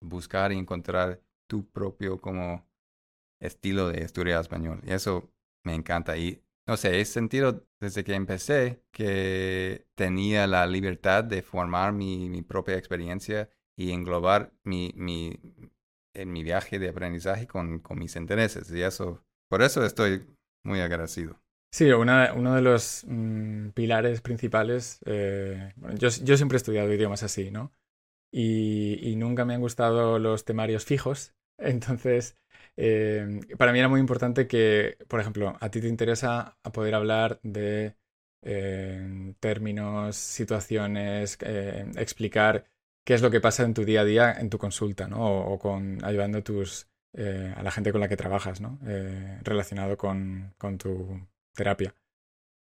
buscar 0.00 0.52
y 0.52 0.58
encontrar 0.58 1.22
tu 1.48 1.66
propio 1.70 2.20
como 2.20 2.68
estilo 3.40 3.88
de 3.88 4.02
estudiar 4.02 4.40
español. 4.40 4.80
Y 4.84 4.92
eso 4.92 5.32
me 5.64 5.74
encanta. 5.74 6.16
Y 6.16 6.44
no 6.68 6.76
sé, 6.76 7.00
he 7.00 7.04
sentido 7.06 7.66
desde 7.80 8.04
que 8.04 8.14
empecé 8.14 8.82
que 8.92 9.86
tenía 9.94 10.46
la 10.46 10.66
libertad 10.66 11.24
de 11.24 11.40
formar 11.40 11.94
mi, 11.94 12.28
mi 12.28 12.42
propia 12.42 12.76
experiencia 12.76 13.48
y 13.74 13.92
englobar 13.92 14.52
mi, 14.64 14.92
mi, 14.94 15.40
en 16.14 16.30
mi 16.30 16.42
viaje 16.42 16.78
de 16.78 16.90
aprendizaje 16.90 17.46
con, 17.46 17.78
con 17.78 17.98
mis 17.98 18.16
intereses. 18.16 18.70
Y 18.70 18.82
eso, 18.82 19.24
por 19.48 19.62
eso 19.62 19.82
estoy 19.82 20.26
muy 20.62 20.80
agradecido. 20.80 21.40
Sí, 21.72 21.90
una, 21.90 22.34
uno 22.34 22.54
de 22.54 22.60
los 22.62 23.04
mm, 23.08 23.70
pilares 23.70 24.20
principales, 24.20 25.00
eh, 25.06 25.72
yo, 25.94 26.08
yo, 26.08 26.36
siempre 26.36 26.56
he 26.56 26.58
estudiado 26.58 26.92
idiomas 26.92 27.22
así, 27.22 27.50
¿no? 27.50 27.72
Y, 28.30 28.98
y, 29.02 29.16
nunca 29.16 29.46
me 29.46 29.54
han 29.54 29.60
gustado 29.60 30.18
los 30.18 30.44
temarios 30.44 30.84
fijos, 30.84 31.34
entonces 31.58 32.36
eh, 32.80 33.40
para 33.58 33.72
mí 33.72 33.80
era 33.80 33.88
muy 33.88 33.98
importante 33.98 34.46
que, 34.46 34.98
por 35.08 35.18
ejemplo, 35.18 35.56
a 35.60 35.68
ti 35.68 35.80
te 35.80 35.88
interesa 35.88 36.56
poder 36.72 36.94
hablar 36.94 37.40
de 37.42 37.96
eh, 38.42 39.34
términos, 39.40 40.14
situaciones, 40.14 41.38
eh, 41.40 41.90
explicar 41.96 42.66
qué 43.04 43.14
es 43.14 43.22
lo 43.22 43.32
que 43.32 43.40
pasa 43.40 43.64
en 43.64 43.74
tu 43.74 43.84
día 43.84 44.02
a 44.02 44.04
día 44.04 44.32
en 44.32 44.48
tu 44.48 44.58
consulta, 44.58 45.08
¿no? 45.08 45.18
O, 45.40 45.58
con 45.58 46.04
ayudando 46.04 46.38
a 46.38 46.42
tus 46.42 46.88
a 47.56 47.62
la 47.64 47.72
gente 47.72 47.90
con 47.90 48.00
la 48.00 48.08
que 48.08 48.16
trabajas, 48.16 48.60
¿no? 48.60 48.78
relacionado 49.42 49.96
con, 49.96 50.54
tu 50.78 51.26
terapia. 51.54 51.96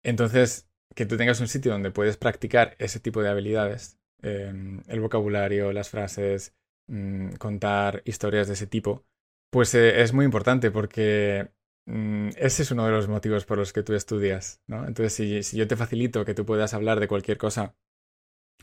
Entonces, 0.03 0.69
que 0.95 1.07
tú 1.07 1.17
tengas 1.17 1.41
un 1.41 1.49
sitio 1.49 1.73
donde 1.73 1.91
puedes 1.91 2.19
practicar 2.19 2.77
ese 2.79 3.01
tipo 3.01 3.23
de 3.23 3.31
habilidades, 3.31 3.99
el 4.23 5.01
vocabulario, 5.01 5.73
las 5.73 5.89
frases, 5.89 6.55
mm, 6.89 7.37
contar 7.37 8.03
historias 8.05 8.49
de 8.49 8.55
ese 8.55 8.67
tipo, 8.67 9.07
pues 9.55 9.73
eh, 9.77 10.03
es 10.03 10.13
muy 10.13 10.25
importante 10.25 10.73
porque 10.73 11.53
mm, 11.87 12.31
ese 12.39 12.65
es 12.65 12.73
uno 12.73 12.87
de 12.87 12.91
los 12.91 13.07
motivos 13.07 13.45
por 13.45 13.57
los 13.57 13.73
que 13.73 13.85
tú 13.85 13.95
estudias, 13.95 14.61
¿no? 14.67 14.85
Entonces, 14.85 15.15
si, 15.47 15.57
yo 15.57 15.69
te 15.69 15.77
facilito 15.77 16.25
que 16.25 16.35
tú 16.35 16.45
puedas 16.45 16.75
hablar 16.75 16.99
de 16.99 17.07
cualquier 17.07 17.39
cosa 17.39 17.77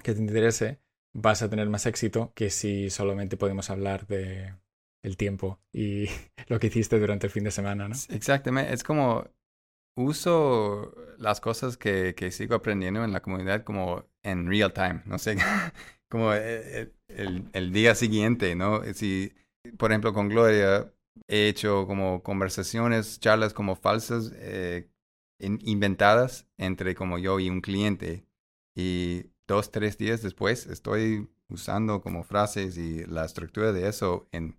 que 0.04 0.14
te 0.14 0.20
interese, 0.20 0.82
vas 1.14 1.44
a 1.44 1.50
tener 1.50 1.70
más 1.70 1.86
éxito 1.86 2.34
que 2.36 2.50
si 2.50 2.90
solamente 2.90 3.38
podemos 3.38 3.70
hablar 3.70 4.06
de 4.08 4.54
el 5.02 5.16
tiempo 5.16 5.62
y 5.72 6.08
lo 6.50 6.60
que 6.60 6.68
hiciste 6.68 7.00
durante 7.00 7.28
el 7.28 7.32
fin 7.32 7.46
de 7.46 7.52
semana, 7.52 7.88
¿no? 7.88 7.96
Exactamente, 8.10 8.74
es 8.74 8.84
como 8.84 9.30
uso 9.96 10.94
las 11.18 11.40
cosas 11.40 11.78
que, 11.78 12.16
que 12.16 12.32
sigo 12.32 12.56
aprendiendo 12.56 13.06
en 13.06 13.14
la 13.14 13.22
comunidad 13.22 13.64
como 13.64 14.10
en 14.24 14.46
real 14.46 14.74
time, 14.74 15.04
no 15.06 15.18
sé, 15.20 15.38
como 16.10 16.34
eh, 16.34 16.92
el, 17.08 17.46
el 17.54 17.72
día 17.72 17.96
siguiente, 17.96 18.56
¿no? 18.56 18.84
Si 18.94 19.32
por 19.78 19.91
ejemplo, 19.91 20.13
con 20.13 20.30
Gloria 20.30 20.91
he 21.28 21.47
hecho 21.47 21.86
como 21.88 22.24
conversaciones, 22.24 23.19
charlas 23.19 23.54
como 23.54 23.76
falsas, 23.76 24.32
eh, 24.36 24.89
inventadas 25.39 26.47
entre 26.58 26.95
como 26.95 27.17
yo 27.17 27.39
y 27.39 27.50
un 27.50 27.62
cliente. 27.62 28.26
Y 28.76 29.26
dos, 29.47 29.71
tres 29.71 29.97
días 29.97 30.21
después 30.21 30.67
estoy 30.67 31.30
usando 31.50 32.02
como 32.02 32.24
frases 32.24 32.78
y 32.78 33.06
la 33.06 33.26
estructura 33.26 33.71
de 33.74 33.88
eso 33.88 34.28
en, 34.32 34.56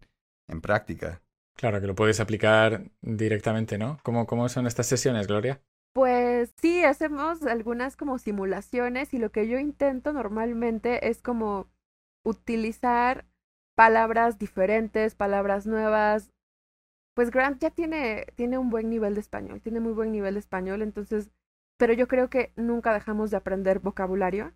en 0.49 0.61
práctica. 0.61 1.23
Claro, 1.57 1.81
que 1.81 1.87
lo 1.87 1.95
puedes 1.95 2.21
aplicar 2.21 2.91
directamente, 3.01 3.79
¿no? 3.79 3.99
¿Cómo, 4.03 4.27
¿Cómo 4.27 4.49
son 4.49 4.67
estas 4.67 4.87
sesiones, 4.87 5.27
Gloria? 5.27 5.63
Pues 5.95 6.55
sí, 6.61 6.85
hacemos 6.85 7.43
algunas 7.43 7.97
como 7.97 8.19
simulaciones 8.19 9.13
y 9.13 9.19
lo 9.19 9.31
que 9.31 9.47
yo 9.47 9.59
intento 9.59 10.13
normalmente 10.13 11.09
es 11.09 11.21
como 11.21 11.71
utilizar 12.25 13.27
palabras 13.75 14.39
diferentes, 14.39 15.15
palabras 15.15 15.67
nuevas. 15.67 16.31
Pues 17.15 17.31
Grant 17.31 17.61
ya 17.61 17.71
tiene, 17.71 18.27
tiene 18.37 18.59
un 18.59 18.71
buen 18.71 18.89
nivel 18.89 19.15
de 19.15 19.21
español, 19.21 19.61
tiene 19.61 19.81
muy 19.81 19.93
buen 19.93 20.13
nivel 20.13 20.35
de 20.35 20.41
español, 20.41 20.83
entonces, 20.83 21.31
pero 21.79 21.93
yo 21.93 22.09
creo 22.09 22.31
que 22.31 22.53
nunca 22.57 22.95
dejamos 22.95 23.31
de 23.31 23.37
aprender 23.37 23.81
vocabulario. 23.81 24.55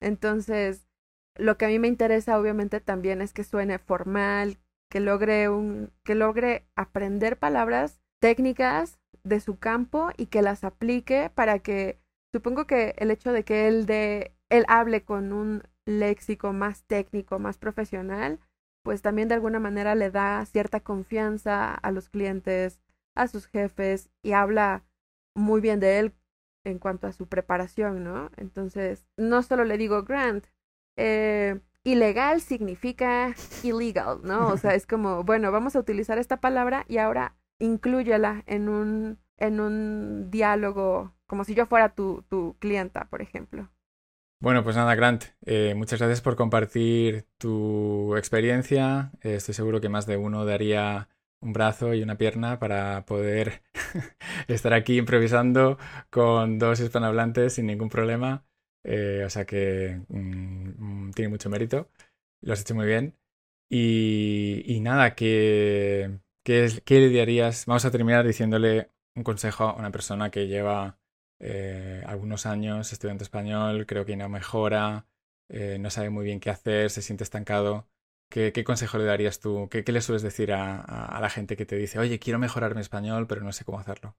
Entonces, 0.00 0.88
lo 1.36 1.56
que 1.56 1.66
a 1.66 1.68
mí 1.68 1.78
me 1.78 1.88
interesa 1.88 2.38
obviamente 2.38 2.80
también 2.80 3.22
es 3.22 3.32
que 3.32 3.44
suene 3.44 3.78
formal, 3.78 4.58
que 4.90 5.00
logre 5.00 5.48
un, 5.48 5.92
que 6.04 6.14
logre 6.14 6.66
aprender 6.76 7.38
palabras 7.38 8.00
técnicas 8.20 8.98
de 9.24 9.40
su 9.40 9.58
campo 9.58 10.10
y 10.16 10.26
que 10.26 10.42
las 10.42 10.64
aplique 10.64 11.30
para 11.34 11.58
que 11.60 11.98
supongo 12.32 12.66
que 12.66 12.94
el 12.98 13.10
hecho 13.10 13.32
de 13.32 13.44
que 13.44 13.68
él 13.68 13.86
de 13.86 14.32
él 14.50 14.64
hable 14.68 15.04
con 15.04 15.32
un 15.32 15.62
léxico 15.86 16.52
más 16.52 16.84
técnico, 16.84 17.38
más 17.38 17.58
profesional, 17.58 18.38
pues 18.84 19.02
también 19.02 19.28
de 19.28 19.34
alguna 19.34 19.58
manera 19.60 19.94
le 19.96 20.10
da 20.10 20.44
cierta 20.46 20.80
confianza 20.80 21.74
a 21.74 21.90
los 21.90 22.08
clientes, 22.10 22.80
a 23.16 23.26
sus 23.28 23.46
jefes 23.46 24.10
y 24.22 24.32
habla 24.32 24.84
muy 25.34 25.60
bien 25.60 25.80
de 25.80 25.98
él 25.98 26.14
en 26.64 26.78
cuanto 26.78 27.06
a 27.06 27.12
su 27.12 27.26
preparación, 27.26 28.04
¿no? 28.04 28.30
Entonces, 28.36 29.06
no 29.16 29.42
solo 29.42 29.64
le 29.64 29.78
digo 29.78 30.04
Grant, 30.04 30.46
eh, 30.96 31.60
ilegal 31.82 32.40
significa 32.42 33.34
illegal, 33.62 34.20
¿no? 34.22 34.48
O 34.48 34.56
sea, 34.58 34.74
es 34.74 34.86
como, 34.86 35.24
bueno, 35.24 35.50
vamos 35.50 35.76
a 35.76 35.80
utilizar 35.80 36.18
esta 36.18 36.40
palabra 36.40 36.84
y 36.86 36.98
ahora 36.98 37.36
inclúyela 37.58 38.42
en 38.46 38.68
un, 38.68 39.18
en 39.38 39.60
un 39.60 40.30
diálogo, 40.30 41.14
como 41.26 41.44
si 41.44 41.54
yo 41.54 41.66
fuera 41.66 41.94
tu, 41.94 42.22
tu 42.28 42.56
clienta, 42.60 43.06
por 43.06 43.22
ejemplo. 43.22 43.70
Bueno, 44.44 44.62
pues 44.62 44.76
nada, 44.76 44.94
Grant, 44.94 45.24
eh, 45.46 45.72
muchas 45.74 45.98
gracias 45.98 46.20
por 46.20 46.36
compartir 46.36 47.24
tu 47.38 48.14
experiencia. 48.14 49.10
Eh, 49.22 49.36
estoy 49.36 49.54
seguro 49.54 49.80
que 49.80 49.88
más 49.88 50.04
de 50.04 50.18
uno 50.18 50.44
daría 50.44 51.08
un 51.40 51.54
brazo 51.54 51.94
y 51.94 52.02
una 52.02 52.18
pierna 52.18 52.58
para 52.58 53.06
poder 53.06 53.62
estar 54.48 54.74
aquí 54.74 54.98
improvisando 54.98 55.78
con 56.10 56.58
dos 56.58 56.78
hispanohablantes 56.80 57.54
sin 57.54 57.64
ningún 57.64 57.88
problema. 57.88 58.44
Eh, 58.84 59.22
o 59.24 59.30
sea 59.30 59.46
que 59.46 60.02
mm, 60.08 61.06
mm, 61.06 61.12
tiene 61.12 61.30
mucho 61.30 61.48
mérito. 61.48 61.88
Lo 62.42 62.52
has 62.52 62.60
hecho 62.60 62.74
muy 62.74 62.86
bien. 62.86 63.16
Y, 63.70 64.78
nada, 64.82 65.14
¿qué, 65.14 66.18
qué, 66.44 66.82
le 66.86 67.16
darías? 67.16 67.64
Vamos 67.64 67.86
a 67.86 67.90
terminar 67.90 68.26
diciéndole 68.26 68.90
un 69.16 69.22
consejo 69.24 69.64
a 69.64 69.74
una 69.76 69.90
persona 69.90 70.30
que 70.30 70.48
lleva 70.48 70.98
eh, 71.40 72.02
algunos 72.06 72.46
años 72.46 72.92
estudiando 72.92 73.24
español, 73.24 73.86
creo 73.86 74.04
que 74.04 74.16
no 74.16 74.28
mejora, 74.28 75.06
eh, 75.48 75.78
no 75.80 75.90
sabe 75.90 76.10
muy 76.10 76.24
bien 76.24 76.40
qué 76.40 76.50
hacer, 76.50 76.90
se 76.90 77.02
siente 77.02 77.24
estancado. 77.24 77.88
¿Qué, 78.30 78.64
consejo 78.64 78.98
le 78.98 79.04
darías 79.04 79.38
tú? 79.38 79.68
¿Qué, 79.70 79.84
le 79.86 80.00
sueles 80.00 80.22
decir 80.22 80.52
a, 80.52 81.18
la 81.20 81.30
gente 81.30 81.56
que 81.56 81.66
te 81.66 81.76
dice, 81.76 82.00
oye, 82.00 82.18
quiero 82.18 82.40
mejorar 82.40 82.74
mi 82.74 82.80
español, 82.80 83.28
pero 83.28 83.42
no 83.42 83.52
sé 83.52 83.64
cómo 83.64 83.78
hacerlo? 83.78 84.16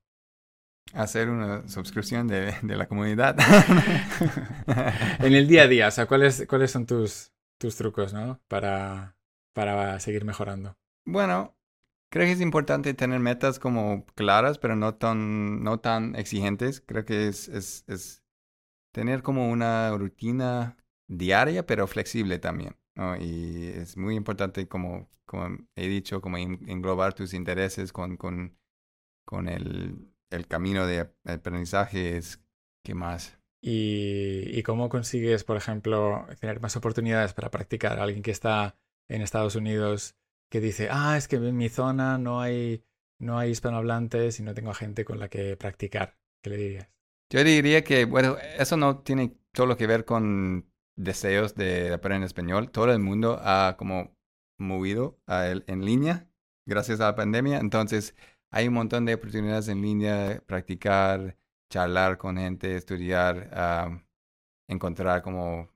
Hacer 0.94 1.30
una 1.30 1.68
suscripción 1.68 2.28
de, 2.28 2.56
la 2.64 2.88
comunidad. 2.88 3.36
en 5.20 5.34
el 5.34 5.48
día 5.48 5.64
a 5.64 5.68
día, 5.68 5.88
o 5.90 5.92
sea, 5.92 6.06
¿cuáles, 6.06 6.46
cuáles 6.48 6.72
son 6.72 6.86
tus, 6.86 7.34
tus 7.58 7.76
trucos, 7.76 8.14
¿no? 8.14 8.40
Para, 8.48 9.18
para 9.52 10.00
seguir 10.00 10.24
mejorando. 10.24 10.78
Bueno, 11.06 11.58
Creo 12.10 12.26
que 12.26 12.32
es 12.32 12.42
importante 12.42 12.94
tener 12.94 13.20
metas 13.20 13.60
como 13.60 14.06
claras, 14.16 14.58
pero 14.58 14.76
no 14.76 14.96
tan, 14.96 15.64
no 15.64 15.80
tan 15.80 16.16
exigentes. 16.16 16.82
Creo 16.82 17.06
que 17.06 17.28
es, 17.28 17.50
es, 17.50 17.84
es 17.88 18.24
tener 18.94 19.22
como 19.22 19.50
una 19.50 19.96
rutina 19.98 20.78
diaria, 21.08 21.66
pero 21.66 21.88
flexible 21.88 22.40
también. 22.40 22.78
Y 23.20 23.68
es 23.68 23.98
muy 23.98 24.16
importante, 24.16 24.68
como, 24.68 25.10
como 25.26 25.58
he 25.76 25.88
dicho, 25.88 26.22
como 26.22 26.38
englobar 26.38 27.14
tus 27.14 27.34
intereses 27.34 27.92
con, 27.92 28.16
con, 28.16 28.58
con 29.26 29.50
el, 29.50 30.14
el 30.30 30.48
camino 30.48 30.88
de 30.88 31.12
aprendizaje. 31.26 32.18
Es, 32.18 32.42
¿Qué 32.84 32.94
más? 32.94 33.38
¿Y, 33.62 34.58
¿Y 34.58 34.64
cómo 34.64 34.90
consigues, 34.90 35.44
por 35.44 35.58
ejemplo, 35.58 36.28
tener 36.40 36.62
más 36.62 36.76
oportunidades 36.78 37.34
para 37.34 37.52
practicar? 37.52 38.00
Alguien 38.00 38.22
que 38.22 38.32
está 38.32 38.78
en 39.10 39.22
Estados 39.22 39.56
Unidos 39.56 40.16
que 40.56 40.62
dice, 40.62 40.88
ah, 40.90 41.18
es 41.18 41.28
que 41.28 41.36
en 41.36 41.58
mi 41.58 41.68
zona 41.68 42.18
no 42.18 42.40
hay, 42.40 42.82
no 43.20 43.38
hay 43.38 43.52
hispanohablantes 43.52 44.40
y 44.40 44.44
no 44.44 44.54
tengo 44.54 44.74
gente 44.74 45.04
con 45.04 45.20
la 45.20 45.28
que 45.28 45.58
practicar. 45.58 46.18
¿Qué 46.42 46.50
le 46.50 46.56
dirías? 46.56 46.90
Yo 47.30 47.44
diría 47.44 47.84
que, 47.84 48.06
bueno, 48.06 48.38
eso 48.58 48.78
no 48.78 49.00
tiene 49.00 49.36
todo 49.52 49.76
que 49.76 49.86
ver 49.86 50.06
con 50.06 50.72
deseos 50.96 51.56
de 51.56 51.92
aprender 51.92 52.26
español. 52.26 52.72
Todo 52.72 52.90
el 52.94 53.00
mundo 53.00 53.38
ha 53.44 53.76
como 53.78 54.16
movido 54.58 55.20
en 55.28 55.84
línea 55.84 56.30
gracias 56.66 57.02
a 57.02 57.08
la 57.08 57.16
pandemia. 57.16 57.58
Entonces, 57.58 58.16
hay 58.50 58.70
un 58.70 58.76
montón 58.76 59.04
de 59.04 59.16
oportunidades 59.16 59.68
en 59.68 59.82
línea, 59.82 60.42
practicar, 60.46 61.38
charlar 61.70 62.18
con 62.18 62.38
gente, 62.38 62.78
estudiar, 62.78 64.08
encontrar 64.70 65.22
como, 65.22 65.70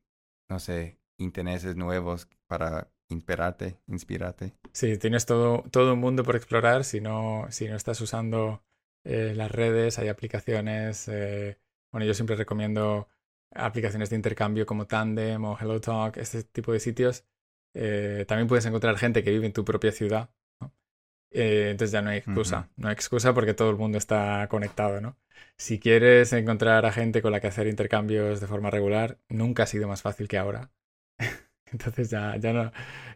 no 0.50 0.58
sé, 0.58 1.02
intereses 1.18 1.76
nuevos 1.76 2.30
para 2.48 2.90
inspirarte, 3.10 3.78
inspirarte. 3.88 4.54
Sí, 4.72 4.98
tienes 4.98 5.26
todo, 5.26 5.64
todo 5.72 5.94
un 5.94 6.00
mundo 6.00 6.24
por 6.24 6.36
explorar 6.36 6.84
si 6.84 7.02
no, 7.02 7.48
si 7.50 7.68
no 7.68 7.76
estás 7.76 8.00
usando 8.02 8.64
eh, 9.04 9.34
las 9.36 9.52
redes, 9.52 10.00
hay 10.00 10.08
aplicaciones. 10.08 11.08
Eh, 11.08 11.58
bueno, 11.92 12.06
yo 12.06 12.14
siempre 12.14 12.36
recomiendo 12.36 13.08
aplicaciones 13.52 14.10
de 14.10 14.16
intercambio 14.16 14.66
como 14.66 14.86
Tandem 14.86 15.44
o 15.44 15.58
HelloTalk, 15.58 16.18
este 16.18 16.44
tipo 16.44 16.72
de 16.72 16.80
sitios. 16.80 17.26
Eh, 17.74 18.26
también 18.28 18.48
puedes 18.48 18.66
encontrar 18.66 18.98
gente 18.98 19.24
que 19.24 19.32
vive 19.32 19.46
en 19.46 19.54
tu 19.54 19.66
propia 19.66 19.92
ciudad. 19.92 20.30
entonces 21.32 21.92
ya 21.92 22.02
no 22.02 22.10
hay 22.10 22.18
excusa. 22.20 22.70
No 22.76 22.90
hay 22.90 22.94
excusa 22.94 23.34
porque 23.34 23.54
todo 23.54 23.70
el 23.70 23.78
mundo 23.78 23.98
está 23.98 24.48
conectado, 24.50 25.02
¿no? 25.02 25.18
Si 25.58 25.80
quieres 25.80 26.34
encontrar 26.34 26.86
a 26.86 26.92
gente 26.92 27.22
con 27.22 27.32
la 27.32 27.40
que 27.40 27.48
hacer 27.48 27.68
intercambios 27.68 28.40
de 28.40 28.48
forma 28.48 28.70
regular, 28.70 29.20
nunca 29.30 29.64
ha 29.64 29.68
sido 29.68 29.88
más 29.88 30.02
fácil 30.02 30.28
que 30.28 30.38
ahora. 30.38 30.72
Entonces 31.72 32.10
ya, 32.10 32.36
ya 32.38 32.54
no, 32.54 32.72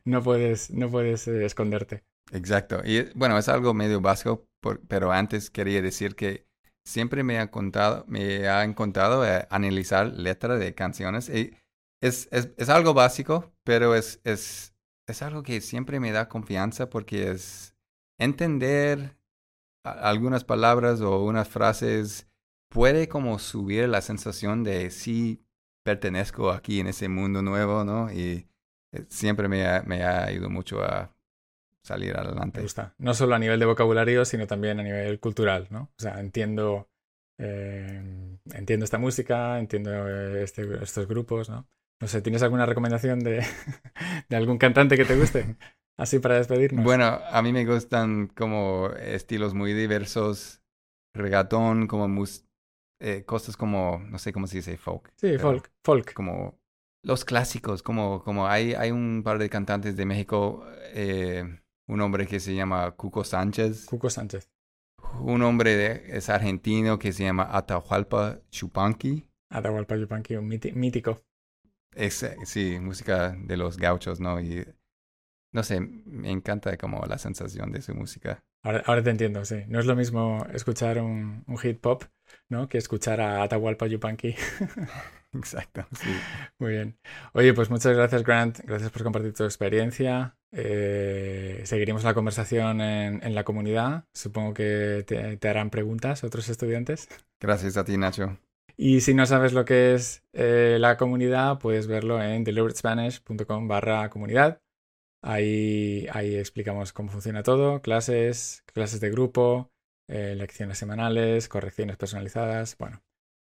no 0.06 0.24
puedes, 0.24 0.72
no 0.72 0.89
puedes 0.89 1.28
eh, 1.28 1.46
esconderte. 1.46 2.04
Exacto. 2.32 2.82
Y 2.84 3.04
bueno, 3.16 3.38
es 3.38 3.50
algo 3.50 3.74
medio 3.74 4.02
básico, 4.02 4.48
pero 4.88 5.12
antes 5.12 5.50
quería 5.50 5.82
decir 5.82 6.16
que 6.16 6.48
siempre 6.86 7.24
me 7.24 7.39
ha 7.39 7.52
contado, 7.52 8.06
me 8.08 8.48
ha 8.48 8.63
encontrado 8.63 9.26
eh, 9.26 9.48
analizar 9.50 10.08
letras 10.08 10.60
de 10.60 10.74
canciones. 10.74 11.30
Y 11.30 11.56
es, 12.02 12.28
es, 12.32 12.52
es 12.58 12.70
algo 12.70 12.94
básico, 12.94 13.54
pero 13.63 13.96
es, 13.96 14.20
es, 14.24 14.74
es 15.08 15.22
algo 15.22 15.44
que 15.44 15.62
siempre 15.62 16.00
me 16.00 16.12
da 16.12 16.30
confianza 16.30 16.89
porque 16.89 17.32
es 17.32 17.76
entender 18.20 19.18
algunas 19.84 20.44
palabras 20.44 21.02
o 21.02 21.24
unas 21.24 21.48
frases 21.48 22.28
puede 22.70 23.08
como 23.08 23.38
subir 23.39 23.88
la 23.89 24.02
sensación 24.02 24.63
de 24.63 24.89
sí 24.92 25.46
pertenezco 25.84 26.52
aquí 26.52 26.80
en 26.80 26.88
ese 26.88 27.10
mundo 27.10 27.41
nuevo, 27.41 27.84
¿no? 27.84 28.12
Y 28.12 28.48
eh, 28.93 29.06
siempre 29.10 29.48
me 29.48 29.65
ha, 29.65 29.84
me 29.84 30.04
ha 30.04 30.26
ayudado 30.26 30.50
mucho 30.50 30.82
a 30.82 31.13
salir 31.84 32.15
adelante. 32.15 32.60
Me 32.60 32.63
gusta. 32.63 32.96
No 32.98 33.13
solo 33.13 33.36
a 33.36 33.39
nivel 33.39 33.60
de 33.60 33.65
vocabulario, 33.65 34.26
sino 34.26 34.48
también 34.48 34.80
a 34.80 34.84
nivel 34.84 35.19
cultural, 35.19 35.67
¿no? 35.69 35.91
O 35.98 36.02
sea, 36.02 36.19
entiendo, 36.19 36.89
eh, 37.38 38.38
entiendo 38.54 38.86
esta 38.86 38.98
música, 38.98 39.60
entiendo 39.60 39.91
eh, 40.08 40.43
este, 40.43 40.82
estos 40.82 41.08
grupos, 41.08 41.50
¿no? 41.50 41.67
No 42.00 42.08
sé, 42.08 42.22
¿tienes 42.22 42.43
alguna 42.43 42.65
recomendación 42.65 43.19
de, 43.19 43.46
de 44.30 44.36
algún 44.36 44.58
cantante 44.58 44.98
que 44.98 45.06
te 45.06 45.17
guste? 45.17 45.56
Así 45.98 46.19
para 46.19 46.36
despedirnos. 46.36 46.84
Bueno, 46.84 47.19
a 47.30 47.41
mí 47.43 47.54
me 47.54 47.65
gustan 47.65 48.28
como 48.28 48.89
estilos 48.89 49.54
muy 49.54 49.74
diversos, 49.74 50.63
regatón, 51.13 51.86
como 51.86 52.08
mus 52.08 52.46
eh, 52.99 53.23
cosas 53.25 53.58
como, 53.58 53.99
no 53.99 54.17
sé 54.19 54.34
cómo 54.34 54.47
se 54.47 54.58
dice, 54.58 54.77
folk. 54.77 55.12
Sí, 55.15 55.38
folk, 55.38 55.71
folk. 55.84 56.13
Como 56.13 56.60
los 57.03 57.25
clásicos, 57.25 57.84
como, 57.84 58.23
como 58.23 58.47
hay, 58.47 58.73
hay 58.73 58.91
un 58.91 59.21
par 59.23 59.38
de 59.38 59.49
cantantes 59.49 59.95
de 59.95 60.06
México, 60.06 60.65
eh, 60.93 61.43
un 61.88 62.01
hombre 62.01 62.25
que 62.27 62.39
se 62.39 62.56
llama 62.56 62.91
Cuco 62.91 63.23
Sánchez. 63.23 63.86
Cuco 63.86 64.10
Sánchez. 64.10 64.49
Un 65.19 65.43
hombre 65.43 65.75
de, 65.75 66.17
es 66.17 66.29
argentino 66.29 66.97
que 66.97 67.12
se 67.12 67.23
llama 67.23 67.47
Atahualpa 67.51 68.39
Chupanqui. 68.49 69.29
Atahualpa 69.49 69.97
Chupanqui, 69.99 70.36
un 70.36 70.47
mítico. 70.47 71.21
Es, 71.93 72.25
sí, 72.45 72.79
música 72.79 73.36
de 73.38 73.58
los 73.58 73.77
gauchos, 73.77 74.19
¿no? 74.19 74.39
Y 74.39 74.65
no 75.51 75.62
sé, 75.62 75.79
me 75.82 76.32
encanta 76.32 76.75
como 76.77 77.06
la 77.06 77.19
sensación 77.19 77.71
de 77.71 77.82
su 77.82 77.93
música. 77.93 78.43
Ahora, 78.63 78.82
ahora 78.86 79.03
te 79.03 79.12
entiendo, 79.12 79.45
sí. 79.45 79.63
No 79.67 79.79
es 79.79 79.86
lo 79.86 79.95
mismo 79.95 80.43
escuchar 80.51 80.99
un, 80.99 81.43
un 81.45 81.58
hit 81.58 81.79
pop 81.79 82.03
¿no? 82.50 82.69
Que 82.69 82.78
escuchar 82.78 83.22
a 83.22 83.43
Atahualpa 83.43 83.88
Yupanqui. 83.88 84.36
Exacto, 85.34 85.86
sí. 86.00 86.10
Muy 86.60 86.72
bien. 86.72 86.98
Oye, 87.34 87.54
pues 87.54 87.69
muchas 87.69 87.96
gracias, 87.96 88.24
Grant. 88.24 88.60
Gracias 88.60 88.91
por 88.91 89.04
compartir 89.04 89.34
tu 89.34 89.43
experiencia. 89.43 90.38
Eh, 90.52 91.62
seguiremos 91.65 92.04
la 92.04 92.13
conversación 92.13 92.82
en, 92.82 93.36
la 93.36 93.43
comunidad. 93.43 94.06
Supongo 94.13 94.54
que 94.54 95.04
te, 95.39 95.50
harán 95.50 95.72
preguntas 95.72 96.24
otros 96.24 96.50
estudiantes. 96.50 97.10
Gracias 97.39 97.78
a 97.78 97.84
ti, 97.84 97.98
Nacho. 97.98 98.38
Y 98.78 99.01
si 99.01 99.14
no 99.14 99.26
sabes 99.26 99.53
lo 99.53 99.66
que 99.66 99.95
es 99.95 100.24
eh, 100.34 100.78
la 100.80 100.97
comunidad, 100.97 101.60
puedes 101.60 101.88
verlo 101.88 102.22
en 102.22 102.43
deliberatespanish.com 102.43 103.68
barra 103.68 104.10
comunidad. 104.10 104.62
Ahí, 105.22 106.05
ahí 106.12 106.36
explicamos 106.36 106.91
cómo 106.91 107.10
funciona 107.10 107.43
todo, 107.43 107.82
clases, 107.82 108.64
clases 108.74 108.99
de 108.99 109.10
grupo, 109.10 109.72
eh, 110.08 110.36
lecciones 110.36 110.78
semanales, 110.78 111.47
correcciones 111.49 111.97
personalizadas. 111.97 112.78
Bueno, 112.78 113.04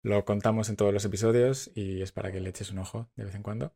lo 0.03 0.25
contamos 0.25 0.69
en 0.69 0.75
todos 0.75 0.93
los 0.93 1.05
episodios 1.05 1.71
y 1.75 2.01
es 2.01 2.11
para 2.11 2.31
que 2.31 2.39
le 2.39 2.49
eches 2.49 2.71
un 2.71 2.79
ojo 2.79 3.09
de 3.15 3.25
vez 3.25 3.35
en 3.35 3.43
cuando. 3.43 3.73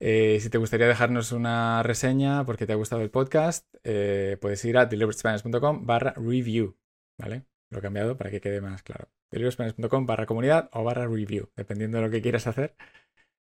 Eh, 0.00 0.38
si 0.40 0.48
te 0.50 0.58
gustaría 0.58 0.86
dejarnos 0.86 1.32
una 1.32 1.82
reseña 1.82 2.44
porque 2.46 2.66
te 2.66 2.72
ha 2.72 2.76
gustado 2.76 3.02
el 3.02 3.10
podcast, 3.10 3.66
eh, 3.84 4.36
puedes 4.40 4.64
ir 4.64 4.78
a 4.78 4.86
deliberatespanish.com 4.86 5.86
barra 5.86 6.12
review, 6.16 6.76
¿vale? 7.18 7.46
Lo 7.70 7.78
he 7.78 7.82
cambiado 7.82 8.16
para 8.16 8.30
que 8.30 8.40
quede 8.40 8.60
más 8.60 8.82
claro. 8.82 9.08
deliberatespanish.com 9.32 10.06
barra 10.06 10.26
comunidad 10.26 10.70
o 10.72 10.84
barra 10.84 11.06
review, 11.06 11.50
dependiendo 11.56 11.98
de 11.98 12.04
lo 12.04 12.10
que 12.10 12.22
quieras 12.22 12.46
hacer. 12.46 12.76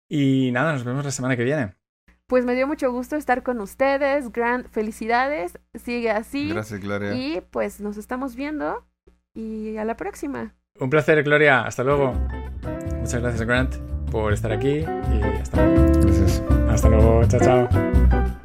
Y 0.09 0.51
nada, 0.51 0.73
nos 0.73 0.83
vemos 0.83 1.05
la 1.05 1.11
semana 1.11 1.35
que 1.37 1.43
viene. 1.43 1.75
Pues 2.27 2.43
me 2.45 2.55
dio 2.55 2.65
mucho 2.65 2.91
gusto 2.91 3.15
estar 3.15 3.43
con 3.43 3.61
ustedes. 3.61 4.31
Gran 4.31 4.65
felicidades. 4.65 5.59
Sigue 5.75 6.09
así. 6.11 6.49
Gracias, 6.49 6.79
Gloria. 6.79 7.13
Y 7.13 7.41
pues 7.51 7.79
nos 7.79 7.97
estamos 7.97 8.35
viendo 8.35 8.85
y 9.33 9.77
a 9.77 9.85
la 9.85 9.95
próxima. 9.95 10.55
Un 10.79 10.89
placer, 10.89 11.23
Gloria. 11.23 11.61
Hasta 11.61 11.83
luego. 11.83 12.13
Muchas 12.99 13.21
gracias, 13.21 13.47
Grant, 13.47 13.75
por 14.11 14.33
estar 14.33 14.51
aquí 14.51 14.79
y 14.79 15.21
hasta 15.41 15.63
luego. 15.65 16.01
Gracias. 16.01 16.43
Hasta 16.69 16.89
luego. 16.89 17.25
Chao, 17.27 17.39
chao. 17.39 18.41